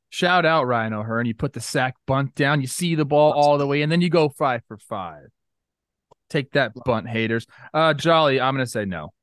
Shout 0.10 0.46
out 0.46 0.68
Ryan 0.68 0.94
O'Hearn. 0.94 1.26
You 1.26 1.36
put 1.36 1.54
the 1.54 1.62
sack 1.62 1.96
bunt 2.06 2.34
down, 2.36 2.62
you 2.62 2.68
see 2.68 2.96
the 2.96 3.06
ball 3.06 3.34
all 3.34 3.58
the 3.58 3.68
way, 3.68 3.82
and 3.82 3.92
then 3.92 4.02
you 4.02 4.10
go 4.10 4.30
five 4.30 4.62
for 4.68 4.78
five. 4.78 5.28
Take 6.30 6.52
that 6.52 6.74
bunt, 6.86 7.08
haters. 7.08 7.46
Uh 7.74 7.94
Jolly, 7.94 8.40
I'm 8.40 8.54
gonna 8.54 8.66
say 8.66 8.86
no. 8.86 9.14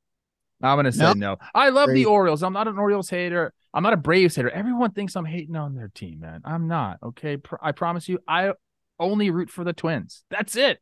I'm 0.61 0.77
gonna 0.77 0.91
say 0.91 1.03
no. 1.03 1.13
no. 1.13 1.37
I 1.53 1.69
love 1.69 1.89
the 1.89 2.05
Orioles. 2.05 2.43
I'm 2.43 2.53
not 2.53 2.67
an 2.67 2.77
Orioles 2.77 3.09
hater. 3.09 3.53
I'm 3.75 3.83
not 3.83 3.93
a 3.93 3.97
Braves 3.97 4.37
hater. 4.37 4.49
Everyone 4.49 4.91
thinks 4.91 5.17
I'm 5.17 5.25
hating 5.25 5.57
on 5.57 5.75
their 5.75 5.91
team, 5.93 6.21
man. 6.21 6.41
I'm 6.45 6.67
not. 6.67 6.97
Okay, 7.03 7.37
I 7.61 7.73
promise 7.73 8.07
you. 8.07 8.19
I 8.25 8.53
only 8.99 9.29
root 9.29 9.49
for 9.49 9.65
the 9.65 9.73
Twins. 9.73 10.23
That's 10.29 10.55
it. 10.55 10.79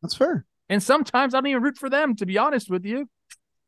That's 0.00 0.14
fair. 0.14 0.46
And 0.70 0.82
sometimes 0.82 1.34
I 1.34 1.38
don't 1.38 1.48
even 1.48 1.62
root 1.62 1.76
for 1.76 1.90
them. 1.90 2.16
To 2.16 2.24
be 2.24 2.38
honest 2.38 2.70
with 2.70 2.86
you, 2.86 3.10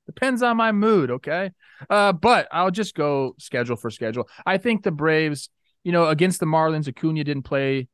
depends 0.06 0.42
on 0.42 0.56
my 0.56 0.72
mood. 0.72 1.10
Okay, 1.10 1.50
uh, 1.90 2.12
but 2.12 2.48
I'll 2.50 2.70
just 2.70 2.94
go 2.94 3.34
schedule 3.38 3.76
for 3.76 3.90
schedule. 3.90 4.26
I 4.46 4.56
think 4.56 4.82
the 4.82 4.90
Braves, 4.90 5.50
you 5.84 5.92
know, 5.92 6.06
against 6.06 6.40
the 6.40 6.46
Marlins, 6.46 6.88
Acuna 6.88 7.24
didn't 7.24 7.42
play. 7.42 7.88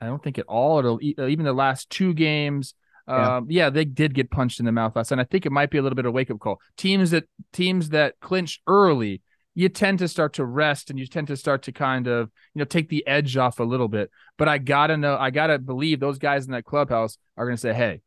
I 0.00 0.06
don't 0.06 0.22
think 0.22 0.38
at 0.38 0.46
all. 0.46 0.78
It'll 0.78 1.00
even 1.02 1.46
the 1.46 1.52
last 1.54 1.88
two 1.88 2.12
games. 2.12 2.74
Yeah. 3.08 3.36
Um, 3.36 3.46
yeah, 3.48 3.70
they 3.70 3.86
did 3.86 4.12
get 4.12 4.30
punched 4.30 4.60
in 4.60 4.66
the 4.66 4.72
mouth 4.72 4.94
last, 4.94 5.10
and 5.10 5.20
I 5.20 5.24
think 5.24 5.46
it 5.46 5.52
might 5.52 5.70
be 5.70 5.78
a 5.78 5.82
little 5.82 5.96
bit 5.96 6.04
of 6.04 6.10
a 6.10 6.12
wake 6.12 6.30
up 6.30 6.38
call. 6.38 6.60
Teams 6.76 7.12
that 7.12 7.24
teams 7.54 7.88
that 7.88 8.20
clinch 8.20 8.60
early, 8.66 9.22
you 9.58 9.68
tend 9.68 9.98
to 9.98 10.06
start 10.06 10.34
to 10.34 10.44
rest, 10.44 10.88
and 10.88 11.00
you 11.00 11.06
tend 11.08 11.26
to 11.26 11.36
start 11.36 11.62
to 11.62 11.72
kind 11.72 12.06
of 12.06 12.30
you 12.54 12.60
know 12.60 12.64
take 12.64 12.88
the 12.88 13.04
edge 13.08 13.36
off 13.36 13.58
a 13.58 13.64
little 13.64 13.88
bit. 13.88 14.08
But 14.36 14.46
I 14.46 14.58
gotta 14.58 14.96
know, 14.96 15.16
I 15.16 15.30
gotta 15.30 15.58
believe 15.58 15.98
those 15.98 16.18
guys 16.18 16.46
in 16.46 16.52
that 16.52 16.64
clubhouse 16.64 17.18
are 17.36 17.44
gonna 17.44 17.56
say, 17.56 17.74
"Hey, 17.74 18.02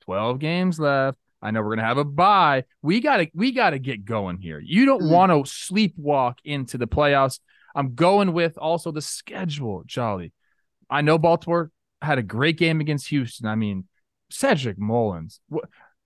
twelve 0.00 0.38
games 0.38 0.80
left. 0.80 1.18
I 1.42 1.50
know 1.50 1.60
we're 1.60 1.76
gonna 1.76 1.86
have 1.86 1.98
a 1.98 2.04
bye. 2.04 2.64
We 2.80 3.00
gotta 3.00 3.28
we 3.34 3.52
gotta 3.52 3.78
get 3.78 4.06
going 4.06 4.38
here. 4.38 4.58
You 4.58 4.86
don't 4.86 5.02
mm-hmm. 5.02 5.12
want 5.12 5.32
to 5.32 5.42
sleepwalk 5.42 6.36
into 6.44 6.78
the 6.78 6.86
playoffs. 6.86 7.40
I'm 7.74 7.94
going 7.94 8.32
with 8.32 8.56
also 8.56 8.90
the 8.90 9.02
schedule, 9.02 9.82
Jolly. 9.84 10.32
I 10.88 11.02
know 11.02 11.18
Baltimore 11.18 11.70
had 12.00 12.16
a 12.16 12.22
great 12.22 12.56
game 12.56 12.80
against 12.80 13.08
Houston. 13.08 13.46
I 13.46 13.54
mean, 13.54 13.84
Cedric 14.30 14.78
Mullins. 14.78 15.40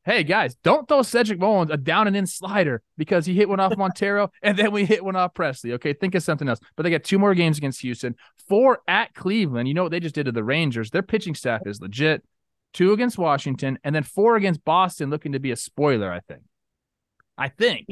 Hey 0.07 0.25
guys, 0.25 0.54
don't 0.62 0.88
throw 0.88 1.02
Cedric 1.02 1.38
Mullins 1.38 1.71
a 1.71 1.76
down 1.76 2.07
and 2.07 2.16
in 2.16 2.26
slider 2.26 2.80
because 2.97 3.26
he 3.26 3.35
hit 3.35 3.50
one 3.50 3.61
off 3.61 3.76
Montero 3.78 4.30
and 4.42 4.59
then 4.59 4.73
we 4.73 4.87
hit 4.87 5.04
one 5.04 5.14
off 5.14 5.35
Pressly. 5.35 5.73
Okay, 5.75 5.92
think 5.92 6.14
of 6.14 6.23
something 6.23 6.49
else. 6.49 6.59
But 6.75 6.85
they 6.85 6.90
got 6.90 7.04
two 7.04 7.19
more 7.19 7.35
games 7.35 7.59
against 7.59 7.83
Houston, 7.83 8.14
four 8.49 8.80
at 8.88 9.14
Cleveland. 9.14 9.69
You 9.69 9.75
know 9.75 9.83
what 9.83 9.92
they 9.92 10.00
just 10.00 10.14
did 10.14 10.25
to 10.25 10.33
the 10.33 10.42
Rangers? 10.42 10.90
Their 10.90 11.02
pitching 11.02 11.35
staff 11.35 11.62
is 11.66 11.83
legit. 11.83 12.25
Two 12.73 12.92
against 12.92 13.19
Washington 13.19 13.78
and 13.85 13.95
then 13.95 14.02
four 14.02 14.37
against 14.37 14.64
Boston, 14.64 15.11
looking 15.11 15.33
to 15.33 15.38
be 15.38 15.50
a 15.50 15.57
spoiler. 15.57 16.11
I 16.11 16.21
think. 16.21 16.42
I 17.37 17.49
think. 17.49 17.87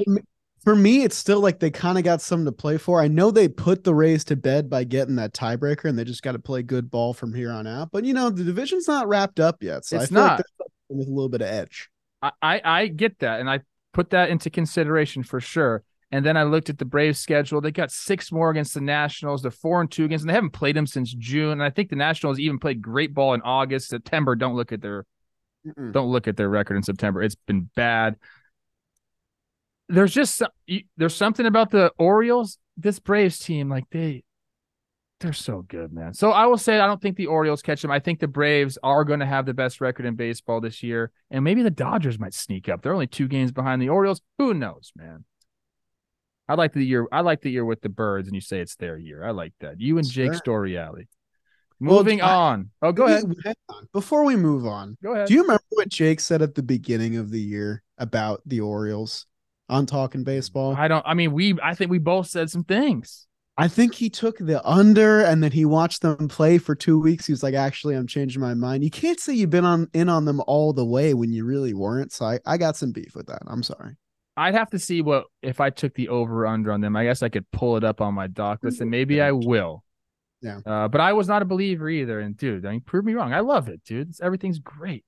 For 0.64 0.74
me, 0.74 1.04
it's 1.04 1.16
still 1.16 1.40
like 1.40 1.60
they 1.60 1.70
kind 1.70 1.98
of 1.98 2.04
got 2.04 2.22
something 2.22 2.46
to 2.46 2.52
play 2.52 2.78
for. 2.78 3.00
I 3.02 3.08
know 3.08 3.30
they 3.30 3.48
put 3.48 3.84
the 3.84 3.94
Rays 3.94 4.24
to 4.24 4.36
bed 4.36 4.70
by 4.70 4.84
getting 4.84 5.16
that 5.16 5.32
tiebreaker, 5.34 5.84
and 5.84 5.98
they 5.98 6.04
just 6.04 6.22
got 6.22 6.32
to 6.32 6.38
play 6.38 6.62
good 6.62 6.90
ball 6.90 7.12
from 7.12 7.34
here 7.34 7.50
on 7.52 7.66
out. 7.66 7.90
But 7.92 8.04
you 8.04 8.14
know, 8.14 8.30
the 8.30 8.44
division's 8.44 8.88
not 8.88 9.08
wrapped 9.08 9.40
up 9.40 9.62
yet, 9.62 9.84
so 9.84 9.96
It's 9.96 10.06
I 10.06 10.08
feel 10.08 10.22
not. 10.22 10.38
like 10.38 10.46
with 10.88 11.06
a 11.06 11.10
little 11.10 11.28
bit 11.28 11.42
of 11.42 11.48
edge. 11.48 11.90
I, 12.22 12.32
I 12.42 12.60
I 12.64 12.86
get 12.88 13.18
that, 13.20 13.40
and 13.40 13.48
I 13.48 13.60
put 13.92 14.10
that 14.10 14.30
into 14.30 14.50
consideration 14.50 15.22
for 15.22 15.40
sure. 15.40 15.82
And 16.10 16.24
then 16.24 16.38
I 16.38 16.44
looked 16.44 16.70
at 16.70 16.78
the 16.78 16.86
Braves 16.86 17.18
schedule. 17.18 17.60
They 17.60 17.70
got 17.70 17.90
six 17.90 18.32
more 18.32 18.48
against 18.48 18.72
the 18.72 18.80
Nationals. 18.80 19.42
They're 19.42 19.50
four 19.50 19.82
and 19.82 19.90
two 19.90 20.06
against, 20.06 20.22
and 20.22 20.30
they 20.30 20.34
haven't 20.34 20.52
played 20.54 20.74
them 20.74 20.86
since 20.86 21.12
June. 21.12 21.52
And 21.52 21.62
I 21.62 21.68
think 21.68 21.90
the 21.90 21.96
Nationals 21.96 22.38
even 22.38 22.58
played 22.58 22.80
great 22.80 23.12
ball 23.12 23.34
in 23.34 23.42
August, 23.42 23.88
September. 23.88 24.34
Don't 24.34 24.56
look 24.56 24.72
at 24.72 24.80
their 24.80 25.04
Mm-mm. 25.66 25.92
don't 25.92 26.10
look 26.10 26.26
at 26.26 26.36
their 26.36 26.48
record 26.48 26.76
in 26.76 26.82
September. 26.82 27.22
It's 27.22 27.34
been 27.34 27.68
bad. 27.76 28.16
There's 29.88 30.12
just 30.14 30.36
some- 30.36 30.50
there's 30.96 31.14
something 31.14 31.46
about 31.46 31.70
the 31.70 31.92
Orioles. 31.98 32.58
This 32.76 33.00
Braves 33.00 33.38
team, 33.38 33.68
like 33.68 33.84
they, 33.90 34.22
they're 35.20 35.32
so 35.32 35.62
good, 35.62 35.92
man. 35.92 36.14
So 36.14 36.30
I 36.30 36.46
will 36.46 36.58
say 36.58 36.78
I 36.78 36.86
don't 36.86 37.02
think 37.02 37.16
the 37.16 37.26
Orioles 37.26 37.62
catch 37.62 37.82
them. 37.82 37.90
I 37.90 37.98
think 37.98 38.20
the 38.20 38.28
Braves 38.28 38.78
are 38.82 39.04
going 39.04 39.20
to 39.20 39.26
have 39.26 39.46
the 39.46 39.54
best 39.54 39.80
record 39.80 40.06
in 40.06 40.14
baseball 40.14 40.60
this 40.60 40.82
year, 40.82 41.10
and 41.30 41.42
maybe 41.42 41.62
the 41.62 41.70
Dodgers 41.70 42.18
might 42.18 42.34
sneak 42.34 42.68
up. 42.68 42.82
They're 42.82 42.92
only 42.92 43.06
two 43.08 43.28
games 43.28 43.50
behind 43.50 43.82
the 43.82 43.88
Orioles. 43.88 44.20
Who 44.38 44.54
knows, 44.54 44.92
man? 44.94 45.24
I 46.48 46.54
like 46.54 46.72
the 46.72 46.84
year. 46.84 47.06
I 47.12 47.20
like 47.20 47.42
the 47.42 47.50
year 47.50 47.64
with 47.64 47.82
the 47.82 47.88
Birds, 47.88 48.28
and 48.28 48.34
you 48.34 48.40
say 48.40 48.60
it's 48.60 48.76
their 48.76 48.96
year. 48.96 49.24
I 49.24 49.32
like 49.32 49.52
that. 49.60 49.80
You 49.80 49.98
and 49.98 50.08
Jake. 50.08 50.32
Storiale. 50.32 51.06
Well, 51.80 51.98
Moving 51.98 52.20
I- 52.20 52.34
on. 52.34 52.70
Oh, 52.82 52.92
go 52.92 53.06
ahead. 53.06 53.24
Before 53.92 54.24
we 54.24 54.34
move 54.34 54.66
on, 54.66 54.96
Go 55.02 55.12
ahead. 55.12 55.28
do 55.28 55.34
you 55.34 55.42
remember 55.42 55.62
what 55.70 55.88
Jake 55.88 56.20
said 56.20 56.42
at 56.42 56.54
the 56.54 56.62
beginning 56.62 57.16
of 57.16 57.30
the 57.30 57.40
year 57.40 57.82
about 57.98 58.40
the 58.46 58.60
Orioles 58.60 59.26
on 59.68 59.86
Talking 59.86 60.22
mm, 60.22 60.26
Baseball? 60.26 60.74
I 60.76 60.88
don't. 60.88 61.04
I 61.06 61.14
mean, 61.14 61.32
we. 61.32 61.56
I 61.62 61.74
think 61.74 61.90
we 61.90 61.98
both 61.98 62.26
said 62.28 62.50
some 62.50 62.64
things. 62.64 63.27
I 63.60 63.66
think 63.66 63.92
he 63.92 64.08
took 64.08 64.38
the 64.38 64.64
under 64.64 65.20
and 65.20 65.42
then 65.42 65.50
he 65.50 65.64
watched 65.64 66.00
them 66.00 66.28
play 66.28 66.58
for 66.58 66.76
two 66.76 67.00
weeks. 67.00 67.26
He 67.26 67.32
was 67.32 67.42
like, 67.42 67.54
actually, 67.54 67.96
I'm 67.96 68.06
changing 68.06 68.40
my 68.40 68.54
mind. 68.54 68.84
You 68.84 68.90
can't 68.90 69.18
say 69.18 69.34
you've 69.34 69.50
been 69.50 69.64
on 69.64 69.88
in 69.92 70.08
on 70.08 70.24
them 70.24 70.40
all 70.46 70.72
the 70.72 70.84
way 70.84 71.12
when 71.12 71.32
you 71.32 71.44
really 71.44 71.74
weren't. 71.74 72.12
So 72.12 72.24
I, 72.24 72.38
I 72.46 72.56
got 72.56 72.76
some 72.76 72.92
beef 72.92 73.16
with 73.16 73.26
that. 73.26 73.42
I'm 73.48 73.64
sorry. 73.64 73.96
I'd 74.36 74.54
have 74.54 74.70
to 74.70 74.78
see 74.78 75.02
what 75.02 75.24
if 75.42 75.60
I 75.60 75.70
took 75.70 75.92
the 75.94 76.08
over 76.08 76.46
under 76.46 76.70
on 76.70 76.80
them. 76.80 76.94
I 76.94 77.02
guess 77.02 77.20
I 77.20 77.28
could 77.28 77.50
pull 77.50 77.76
it 77.76 77.82
up 77.82 78.00
on 78.00 78.14
my 78.14 78.28
doc 78.28 78.60
list, 78.62 78.80
and 78.80 78.88
maybe 78.88 79.20
I 79.20 79.32
will. 79.32 79.82
Yeah. 80.40 80.60
Uh, 80.64 80.86
but 80.86 81.00
I 81.00 81.12
was 81.12 81.26
not 81.26 81.42
a 81.42 81.44
believer 81.44 81.88
either. 81.88 82.20
And 82.20 82.36
dude, 82.36 82.64
I 82.64 82.70
mean, 82.70 82.80
prove 82.82 83.04
me 83.04 83.14
wrong. 83.14 83.32
I 83.32 83.40
love 83.40 83.68
it, 83.68 83.82
dude. 83.82 84.10
It's, 84.10 84.20
everything's 84.20 84.60
great. 84.60 85.04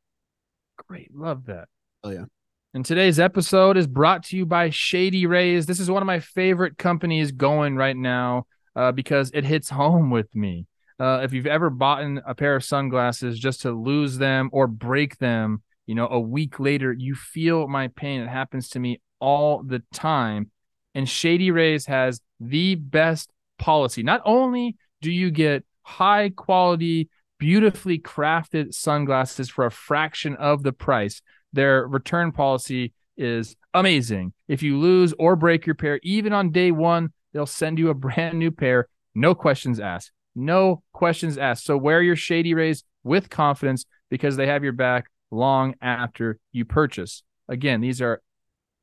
Great. 0.89 1.15
Love 1.15 1.47
that. 1.47 1.69
Oh, 2.03 2.11
yeah. 2.11 2.25
And 2.73 2.85
today's 2.85 3.19
episode 3.19 3.77
is 3.77 3.89
brought 3.89 4.23
to 4.27 4.37
you 4.37 4.47
by 4.47 4.71
Shady 4.71 5.27
Rays. 5.27 5.67
This 5.67 5.81
is 5.81 5.91
one 5.91 6.05
of 6.05 6.07
my 6.07 6.21
favorite 6.21 6.79
companies 6.79 7.33
going 7.33 7.75
right 7.75 7.97
now 7.97 8.47
uh, 8.77 8.93
because 8.93 9.33
it 9.35 9.45
hits 9.45 9.69
home 9.69 10.11
with 10.11 10.33
me. 10.37 10.67
Uh, 11.01 11.21
if 11.25 11.33
you've 11.33 11.49
ever 11.49 11.69
bought 11.69 12.05
a 12.25 12.35
pair 12.37 12.55
of 12.55 12.63
sunglasses 12.63 13.41
just 13.41 13.63
to 13.63 13.73
lose 13.73 14.19
them 14.19 14.51
or 14.53 14.69
break 14.69 15.19
them, 15.19 15.65
you 15.87 15.97
know, 15.97 16.07
a 16.07 16.21
week 16.21 16.61
later, 16.61 16.93
you 16.93 17.17
feel 17.17 17.67
my 17.67 17.89
pain. 17.89 18.21
It 18.21 18.29
happens 18.29 18.69
to 18.69 18.79
me 18.79 19.01
all 19.19 19.65
the 19.65 19.83
time. 19.93 20.53
And 20.95 21.09
Shady 21.09 21.51
Rays 21.51 21.87
has 21.87 22.21
the 22.39 22.77
best 22.77 23.33
policy. 23.59 24.05
Not 24.05 24.23
only 24.25 24.77
do 25.01 25.11
you 25.11 25.33
get 25.33 25.65
high 25.83 26.31
quality, 26.31 27.09
beautifully 27.41 27.99
crafted 27.99 28.75
sunglasses 28.75 29.51
for 29.51 29.67
a 29.67 29.73
fraction 29.73 30.37
of 30.37 30.63
the 30.63 30.73
price, 30.73 31.21
their 31.53 31.87
return 31.87 32.33
policy 32.33 32.93
is 33.17 33.57
amazing. 33.75 34.33
If 34.49 34.63
you 34.63 34.79
lose 34.79 35.13
or 35.19 35.37
break 35.37 35.67
your 35.67 35.75
pair, 35.75 36.01
even 36.03 36.33
on 36.33 36.51
day 36.51 36.71
one, 36.71 37.13
they'll 37.33 37.47
send 37.47 37.79
you 37.79 37.91
a 37.91 37.95
brand 37.95 38.39
new 38.39 38.51
pair. 38.51 38.89
No 39.15 39.35
questions 39.35 39.81
asked. 39.81 40.13
No 40.35 40.83
questions 40.93 41.39
asked. 41.39 41.65
So 41.65 41.77
wear 41.77 42.03
your 42.03 42.17
Shady 42.17 42.55
Rays 42.55 42.85
with 43.03 43.31
confidence 43.31 43.85
because 44.11 44.37
they 44.37 44.47
have 44.47 44.65
your 44.65 44.73
back 44.73 45.07
long 45.31 45.75
after 45.81 46.39
you 46.53 46.65
purchase. 46.65 47.23
Again, 47.49 47.81
these 47.81 48.01
are 48.01 48.23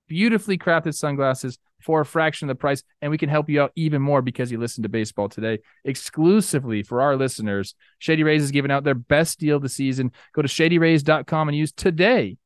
beautifully 0.07 0.57
crafted 0.57 0.93
sunglasses 0.93 1.57
for 1.81 2.01
a 2.01 2.05
fraction 2.05 2.50
of 2.50 2.55
the 2.55 2.59
price, 2.59 2.81
and 3.01 3.12
we 3.12 3.17
can 3.17 3.29
help 3.29 3.50
you 3.50 3.62
out 3.62 3.71
even 3.75 4.01
more 4.01 4.21
because 4.21 4.51
you 4.51 4.59
listen 4.59 4.83
to 4.83 4.89
baseball 4.89 5.29
today 5.29 5.59
exclusively 5.86 6.81
for 6.81 7.01
our 7.01 7.15
listeners. 7.15 7.75
Shady 8.00 8.24
Rays 8.24 8.43
is 8.43 8.51
giving 8.51 8.71
out 8.71 8.83
their 8.83 8.95
best 8.95 9.39
deal 9.39 9.57
of 9.57 9.62
the 9.62 9.69
season. 9.69 10.12
Go 10.33 10.41
to 10.41 10.47
shadyrays.com 10.47 11.47
and 11.47 11.57
use 11.57 11.71
today 11.71 12.38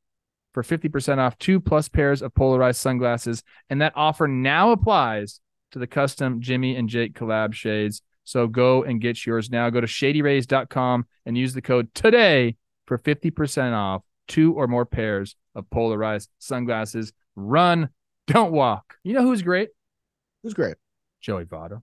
for 0.54 0.64
50% 0.64 1.18
off 1.18 1.38
two 1.38 1.60
plus 1.60 1.88
pairs 1.88 2.22
of 2.22 2.34
polarized 2.34 2.82
sunglasses. 2.82 3.44
And 3.70 3.82
that 3.82 3.94
offer 3.96 4.28
now 4.28 4.72
applies 4.72 5.40
to 5.72 5.80
the 5.80 5.88
custom 5.88 6.42
Jimmy 6.42 6.76
and 6.76 6.90
Jake 6.90 7.14
collab 7.14 7.54
shades. 7.54 8.02
So 8.24 8.48
go 8.48 8.84
and 8.84 9.02
get 9.02 9.26
yours 9.26 9.50
now. 9.50 9.70
Go 9.70 9.82
to 9.82 9.88
shadyrays.com 9.88 11.06
and 11.26 11.38
use 11.38 11.54
the 11.54 11.62
code 11.62 11.94
today 11.94 12.58
for 12.86 12.98
50% 12.98 13.74
off 13.74 14.04
two 14.28 14.54
or 14.54 14.68
more 14.68 14.86
pairs 14.86 15.36
of 15.56 15.70
polarized 15.70 16.30
sunglasses. 16.40 17.14
Run, 17.36 17.90
don't 18.28 18.52
walk. 18.52 18.96
You 19.04 19.14
know 19.14 19.24
who's 19.24 19.42
great? 19.42 19.70
Who's 20.44 20.54
great. 20.54 20.76
Joey 21.22 21.46
Votto. 21.46 21.82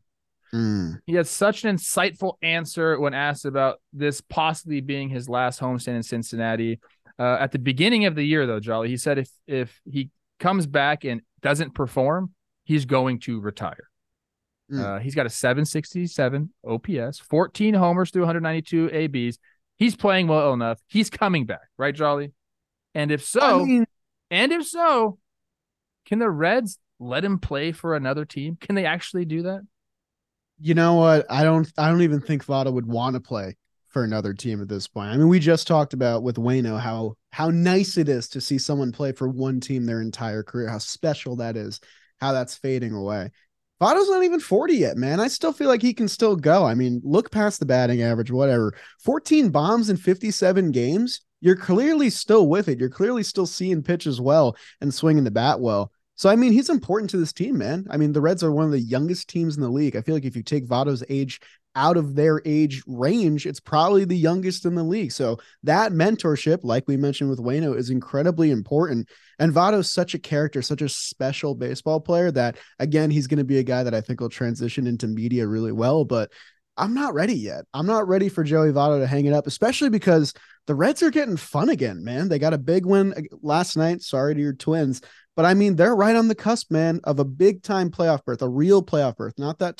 Mm. 0.53 1.01
He 1.07 1.15
had 1.15 1.27
such 1.27 1.65
an 1.65 1.77
insightful 1.77 2.35
answer 2.43 2.99
when 2.99 3.15
asked 3.15 3.45
about 3.45 3.81
this 3.93 4.21
possibly 4.21 4.81
being 4.81 5.09
his 5.09 5.29
last 5.29 5.61
homestand 5.61 5.97
in 5.97 6.03
Cincinnati. 6.03 6.81
Uh, 7.19 7.37
at 7.41 7.53
the 7.53 7.59
beginning 7.59 8.05
of 8.05 8.15
the 8.15 8.23
year, 8.23 8.47
though, 8.47 8.61
Jolly, 8.61 8.89
he 8.89 8.97
said 8.97 9.19
if 9.19 9.31
if 9.47 9.81
he 9.85 10.11
comes 10.39 10.67
back 10.67 11.05
and 11.05 11.23
doesn't 11.43 11.75
perform, 11.75 12.33
he's 12.65 12.85
going 12.85 13.21
to 13.21 13.41
retire. 13.41 13.89
Mm. 14.73 14.81
Uh, 14.81 14.99
he's 14.99 15.15
got 15.15 15.27
a 15.27 15.31
767 15.31 16.53
OPS, 16.67 17.19
14 17.19 17.75
homers 17.75 18.11
through 18.11 18.23
192 18.23 18.91
ABs. 18.93 19.39
He's 19.77 19.97
playing 19.97 20.29
well 20.29 20.53
enough. 20.53 20.81
He's 20.87 21.11
coming 21.11 21.47
back, 21.47 21.69
right, 21.77 21.95
Jolly? 21.95 22.33
And 22.95 23.11
if 23.11 23.25
so, 23.25 23.63
I 23.63 23.65
mean, 23.65 23.87
and 24.31 24.53
if 24.53 24.67
so, 24.67 25.19
can 26.07 26.19
the 26.19 26.31
Reds 26.31 26.79
let 27.01 27.25
him 27.25 27.39
play 27.39 27.73
for 27.73 27.97
another 27.97 28.25
team? 28.25 28.57
Can 28.61 28.75
they 28.75 28.85
actually 28.85 29.25
do 29.25 29.43
that? 29.43 29.63
you 30.61 30.75
know 30.75 30.95
what? 30.95 31.27
I 31.31 31.45
don't. 31.45 31.71
I 31.79 31.89
don't 31.89 32.03
even 32.03 32.21
think 32.21 32.45
Votto 32.45 32.73
would 32.73 32.87
want 32.87 33.15
to 33.15 33.21
play 33.21 33.57
for 33.88 34.04
another 34.04 34.35
team 34.35 34.61
at 34.61 34.68
this 34.68 34.87
point. 34.87 35.11
I 35.11 35.16
mean, 35.16 35.28
we 35.28 35.38
just 35.38 35.66
talked 35.66 35.92
about 35.92 36.23
with 36.23 36.37
Wayno 36.37 36.78
how 36.78 37.14
how 37.30 37.50
nice 37.50 37.97
it 37.99 38.09
is 38.09 38.28
to 38.30 38.40
see 38.40 38.59
someone 38.59 38.92
play 38.92 39.12
for 39.12 39.28
one 39.28 39.61
team 39.61 39.85
their 39.85 40.00
entire 40.00 40.42
career. 40.42 40.68
How 40.68 40.78
special 40.78 41.37
that 41.37 41.57
is. 41.57 41.80
How 42.21 42.33
that's 42.33 42.57
fading 42.57 42.92
away. 42.92 43.30
Votto's 43.80 44.11
not 44.11 44.25
even 44.25 44.40
40 44.40 44.75
yet, 44.75 44.97
man. 44.97 45.21
I 45.21 45.28
still 45.28 45.52
feel 45.52 45.68
like 45.68 45.83
he 45.83 45.95
can 45.95 46.09
still 46.09 46.35
go. 46.35 46.64
I 46.64 46.75
mean, 46.75 47.00
look 47.04 47.30
past 47.30 47.61
the 47.61 47.66
batting 47.66 48.02
average, 48.02 48.30
whatever. 48.30 48.75
14 49.04 49.50
bombs 49.50 49.88
in 49.88 49.97
57 49.97 50.73
games. 50.73 51.21
You're 51.40 51.54
clearly 51.54 52.11
still 52.11 52.49
with 52.49 52.68
it. 52.68 52.80
You're 52.80 52.88
clearly 52.88 53.23
still 53.23 53.47
seeing 53.47 53.85
pitches 53.85 54.21
well 54.21 54.57
and 54.80 54.92
swinging 54.92 55.23
the 55.23 55.30
bat 55.30 55.61
well. 55.61 55.92
So 56.16 56.28
I 56.28 56.35
mean, 56.35 56.52
he's 56.52 56.68
important 56.68 57.11
to 57.11 57.16
this 57.16 57.33
team, 57.33 57.59
man. 57.59 57.87
I 57.90 57.97
mean, 57.97 58.12
the 58.12 58.21
Reds 58.21 58.42
are 58.42 58.50
one 58.50 58.64
of 58.64 58.73
the 58.73 58.80
youngest 58.80 59.28
teams 59.28 59.54
in 59.54 59.62
the 59.62 59.68
league. 59.68 59.95
I 59.95 60.00
feel 60.00 60.16
like 60.16 60.25
if 60.25 60.35
you 60.35 60.42
take 60.42 60.66
Votto's 60.66 61.04
age 61.09 61.38
out 61.78 61.97
of 61.97 62.16
their 62.16 62.42
age 62.44 62.82
range, 62.88 63.47
it's 63.47 63.61
probably 63.61 64.04
the 64.04 64.16
youngest 64.16 64.66
in 64.66 64.75
the 64.75 64.82
league. 64.82 65.12
So 65.12 65.38
that 65.62 65.92
mentorship, 65.92 66.64
like 66.64 66.88
we 66.88 66.97
mentioned 66.97 67.30
with 67.30 67.38
Wayno, 67.38 67.76
is 67.76 67.88
incredibly 67.88 68.50
important. 68.50 69.08
And 69.38 69.54
Votto's 69.54 69.90
such 69.90 70.12
a 70.12 70.18
character, 70.18 70.61
such 70.61 70.82
a 70.82 70.88
special 70.88 71.54
baseball 71.54 72.00
player 72.00 72.32
that 72.32 72.56
again, 72.80 73.12
he's 73.12 73.28
going 73.28 73.38
to 73.38 73.44
be 73.44 73.58
a 73.58 73.62
guy 73.62 73.85
that 73.85 73.94
I 73.94 74.00
think 74.00 74.20
will 74.20 74.28
transition 74.28 74.88
into 74.88 75.06
media 75.06 75.47
really 75.47 75.70
well. 75.70 76.04
But 76.04 76.32
I'm 76.76 76.94
not 76.94 77.14
ready 77.14 77.35
yet. 77.35 77.64
I'm 77.73 77.87
not 77.87 78.08
ready 78.08 78.28
for 78.28 78.42
Joey 78.42 78.73
Votto 78.73 78.99
to 78.99 79.06
hang 79.06 79.26
it 79.26 79.32
up, 79.32 79.47
especially 79.47 79.88
because 79.88 80.35
the 80.66 80.75
Reds 80.75 81.02
are 81.04 81.11
getting 81.11 81.37
fun 81.37 81.68
again, 81.68 82.02
man. 82.02 82.28
They 82.28 82.40
got 82.40 82.54
a 82.54 82.58
big 82.58 82.87
win 82.87 83.14
uh, 83.16 83.37
last 83.40 83.76
night. 83.76 84.02
Sorry 84.02 84.35
to 84.35 84.40
your 84.40 84.52
twins. 84.52 85.00
But 85.37 85.44
I 85.44 85.54
mean, 85.54 85.76
they're 85.76 85.94
right 85.94 86.16
on 86.16 86.26
the 86.26 86.35
cusp, 86.35 86.73
man, 86.73 87.00
of 87.04 87.20
a 87.20 87.25
big 87.25 87.62
time 87.62 87.90
playoff 87.90 88.25
berth, 88.25 88.42
a 88.42 88.49
real 88.49 88.82
playoff 88.82 89.16
berth, 89.16 89.38
not 89.38 89.61
that 89.61 89.76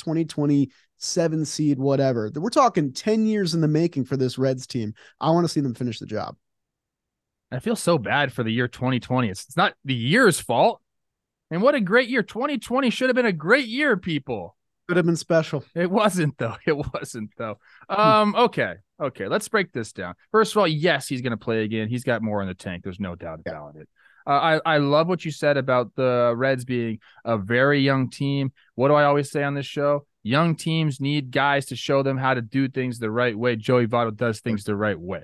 2027 0.99 1.45
seed, 1.45 1.79
whatever. 1.79 2.31
We're 2.35 2.51
talking 2.51 2.93
10 2.93 3.27
years 3.27 3.55
in 3.55 3.61
the 3.61 3.69
making 3.69 4.05
for 4.05 4.17
this 4.17 4.39
Reds 4.39 4.67
team. 4.67 4.95
I 5.21 5.31
want 5.31 5.45
to 5.45 5.49
see 5.49 5.61
them 5.61 5.75
finish 5.75 5.99
the 5.99 6.07
job. 6.07 6.37
I 7.51 7.61
feel 7.61 7.77
so 7.77 7.99
bad 7.99 8.33
for 8.33 8.43
the 8.43 8.53
year 8.53 8.69
2020. 8.69 9.29
It's, 9.29 9.47
it's 9.47 9.57
not 9.57 9.75
the 9.85 9.95
year's 9.95 10.39
fault. 10.39 10.81
And 11.51 11.63
what 11.63 11.75
a 11.75 11.81
great 11.81 12.09
year. 12.09 12.23
2020 12.23 12.91
should 12.91 13.09
have 13.09 13.17
been 13.17 13.27
a 13.27 13.33
great 13.33 13.69
year, 13.69 13.97
people. 13.97 14.55
Could 14.87 14.99
have 14.99 15.07
been 15.07 15.17
special. 15.17 15.65
It 15.75 15.91
wasn't 15.91 16.37
though. 16.39 16.57
It 16.67 16.77
wasn't 16.77 17.31
though. 17.39 17.59
Um, 17.89 18.35
okay. 18.35 18.77
Okay, 19.01 19.29
let's 19.29 19.49
break 19.49 19.73
this 19.73 19.93
down. 19.93 20.15
First 20.33 20.53
of 20.53 20.59
all, 20.59 20.69
yes, 20.69 21.07
he's 21.09 21.23
going 21.23 21.31
to 21.31 21.37
play 21.37 21.63
again. 21.63 21.89
He's 21.89 22.05
got 22.05 22.21
more 22.21 22.43
in 22.43 22.49
the 22.49 22.55
tank. 22.55 22.85
There's 22.85 23.01
no 23.01 23.15
doubt 23.15 23.41
about 23.41 23.77
it. 23.77 23.89
Uh, 24.27 24.59
I 24.65 24.75
I 24.75 24.79
love 24.79 25.09
what 25.09 25.25
you 25.25 25.31
said 25.31 25.57
about 25.57 25.95
the 25.95 26.35
Reds 26.37 26.67
being 26.67 26.99
a 27.25 27.39
very 27.39 27.81
young 27.81 28.11
team. 28.11 28.53
What 28.75 28.89
do 28.89 28.95
I 28.95 29.05
always 29.05 29.31
say 29.31 29.43
on 29.43 29.55
this 29.55 29.65
show? 29.65 30.07
Young 30.29 30.57
teams 30.57 31.01
need 31.01 31.31
guys 31.31 31.65
to 31.67 31.77
show 31.77 32.03
them 32.03 32.19
how 32.19 32.35
to 32.35 32.43
do 32.43 32.69
things 32.69 32.99
the 32.99 33.11
right 33.11 33.37
way. 33.37 33.57
Joey 33.57 33.87
Votto 33.87 34.15
does 34.15 34.41
things 34.41 34.63
the 34.63 34.77
right 34.77 34.99
way. 35.01 35.23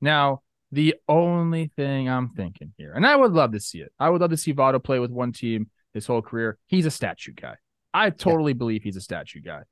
Now, 0.00 0.42
the 0.72 0.96
only 1.08 1.70
thing 1.76 2.08
I'm 2.08 2.30
thinking 2.30 2.72
here, 2.76 2.92
and 2.92 3.06
I 3.06 3.14
would 3.14 3.30
love 3.30 3.52
to 3.52 3.60
see 3.60 3.78
it. 3.78 3.92
I 4.00 4.10
would 4.10 4.20
love 4.20 4.30
to 4.30 4.36
see 4.36 4.52
Votto 4.52 4.82
play 4.82 4.98
with 4.98 5.12
one 5.12 5.32
team 5.32 5.70
his 5.94 6.06
whole 6.06 6.22
career. 6.22 6.58
He's 6.66 6.86
a 6.86 6.90
statue 6.90 7.34
guy. 7.34 7.54
I 7.94 8.10
totally 8.10 8.50
yeah. 8.50 8.58
believe 8.58 8.82
he's 8.82 8.96
a 8.96 9.00
statue 9.00 9.42
guy. 9.42 9.62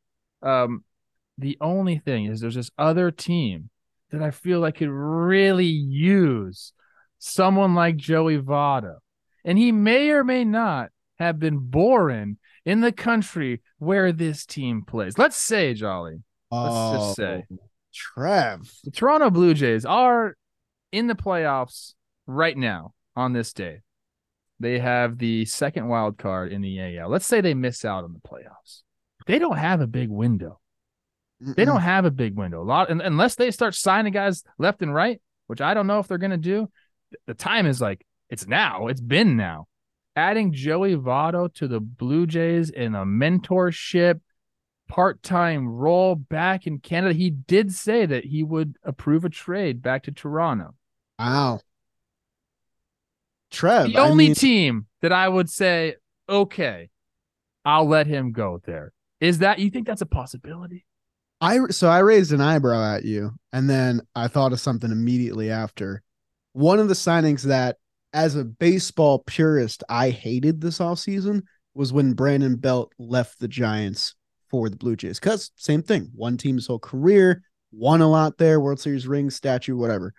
Um, 0.41 0.85
the 1.37 1.59
only 1.61 1.99
thing 1.99 2.27
is 2.27 2.41
there's 2.41 2.55
this 2.55 2.71
other 2.79 3.11
team 3.11 3.71
that 4.13 4.23
I 4.23 4.31
feel 4.31 4.61
like 4.61 4.77
could 4.77 4.89
really 4.91 5.65
use 5.65 6.73
someone 7.19 7.75
like 7.75 7.97
Joey 7.97 8.39
Votto. 8.39 8.99
And 9.45 9.59
he 9.59 9.73
may 9.73 10.11
or 10.11 10.23
may 10.23 10.45
not 10.45 10.91
have 11.19 11.41
been 11.41 11.59
born 11.59 12.39
in 12.65 12.81
the 12.81 12.93
country 12.93 13.63
where 13.79 14.13
this 14.13 14.47
team 14.47 14.83
plays. 14.87 15.19
Let's 15.19 15.37
say, 15.37 15.75
Jolly. 15.75 16.23
Let's 16.51 16.75
oh, 16.75 16.95
just 16.95 17.17
say. 17.17 17.45
Trev. 17.95 18.71
The 18.85 18.91
Toronto 18.91 19.31
Blue 19.31 19.55
Jays 19.55 19.85
are 19.85 20.37
in 20.93 21.07
the 21.07 21.15
playoffs 21.15 21.95
right 22.27 22.57
now 22.57 22.95
on 23.17 23.33
this 23.33 23.53
day. 23.53 23.81
They 24.59 24.79
have 24.79 25.19
the 25.19 25.47
second 25.47 25.89
wild 25.89 26.19
card 26.19 26.53
in 26.53 26.61
the 26.61 26.99
AL. 26.99 27.09
Let's 27.09 27.27
say 27.27 27.41
they 27.41 27.55
miss 27.55 27.85
out 27.85 28.05
on 28.05 28.13
the 28.13 28.29
playoffs. 28.29 28.83
They 29.27 29.39
don't 29.39 29.57
have 29.57 29.81
a 29.81 29.87
big 29.87 30.11
window. 30.11 30.61
Mm-mm. 31.43 31.57
They 31.57 31.65
don't 31.65 31.81
have 31.81 32.05
a 32.05 32.11
big 32.11 32.37
window. 32.37 32.63
A 32.63 32.65
lot 32.65 32.91
unless 32.91 33.37
they 33.37 33.51
start 33.51 33.75
signing 33.75 34.13
guys 34.13 34.45
left 34.59 34.83
and 34.83 34.95
right, 34.95 35.21
which 35.47 35.61
I 35.61 35.73
don't 35.73 35.87
know 35.87 35.99
if 35.99 36.09
they're 36.09 36.19
going 36.19 36.31
to 36.31 36.37
do. 36.37 36.69
The 37.27 37.35
time 37.35 37.67
is 37.67 37.81
like 37.81 38.05
it's 38.29 38.47
now. 38.47 38.89
It's 38.89 39.01
been 39.01 39.37
now. 39.37 39.67
Adding 40.17 40.53
Joey 40.53 40.97
Votto 40.97 41.53
to 41.55 41.69
the 41.69 41.81
Blue 41.81 42.27
Jays 42.27 42.71
in 42.71 42.95
a 42.95 43.05
mentorship 43.05 44.21
part-time 44.89 45.69
role 45.69 46.17
back 46.17 46.67
in 46.67 46.81
Canada. 46.81 47.15
He 47.15 47.31
did 47.31 47.73
say 47.73 48.07
that 48.07 48.25
he 48.25 48.43
would 48.43 48.77
approve 48.83 49.25
a 49.25 49.29
trade 49.29 49.83
back 49.83 50.03
to 50.05 50.13
Toronto. 50.13 50.75
Wow. 51.19 51.61
Trev. 53.51 53.93
The 53.93 53.99
only 53.99 54.27
mean... 54.27 54.35
team 54.35 54.87
that 55.01 55.13
I 55.13 55.29
would 55.29 55.49
say, 55.49 55.95
okay, 56.29 56.91
I'll 57.65 57.87
let 57.87 58.07
him 58.07 58.33
go 58.33 58.61
there. 58.65 58.93
Is 59.21 59.39
that 59.39 59.59
you 59.59 59.71
think 59.71 59.87
that's 59.87 60.03
a 60.03 60.07
possibility? 60.07 60.87
I 61.41 61.59
so 61.71 61.89
I 61.89 62.01
raised 62.01 62.33
an 62.33 62.41
eyebrow 62.41 62.97
at 62.97 63.05
you, 63.05 63.33
and 63.53 63.69
then 63.69 64.03
I 64.15 64.29
thought 64.29 64.53
of 64.53 64.61
something 64.61 64.91
immediately 64.91 65.51
after. 65.51 66.03
One 66.53 66.79
of 66.79 66.89
the 66.89 66.95
signings 66.95 67.43
that, 67.43 67.77
as 68.13 68.37
a 68.37 68.45
baseball 68.45 69.21
purist, 69.21 69.85
I 69.89 70.11
hated 70.11 70.61
this 70.61 70.79
offseason 70.79 71.43
was 71.75 71.93
when 71.93 72.15
Brandon 72.15 72.57
Belt 72.57 72.93
left 72.99 73.39
the 73.39 73.49
Giants 73.49 74.15
for 74.49 74.69
the 74.69 74.77
Blue 74.77 74.97
Jays. 74.97 75.21
Because 75.21 75.53
same 75.57 75.83
thing, 75.83 76.11
one 76.15 76.37
team's 76.37 76.67
whole 76.67 76.81
career, 76.81 77.43
won 77.73 78.01
a 78.01 78.11
lot 78.11 78.39
there, 78.39 78.61
World 78.61 78.81
Series 78.81 79.07
ring, 79.07 79.31
statue, 79.31 79.77
whatever. 79.77 80.13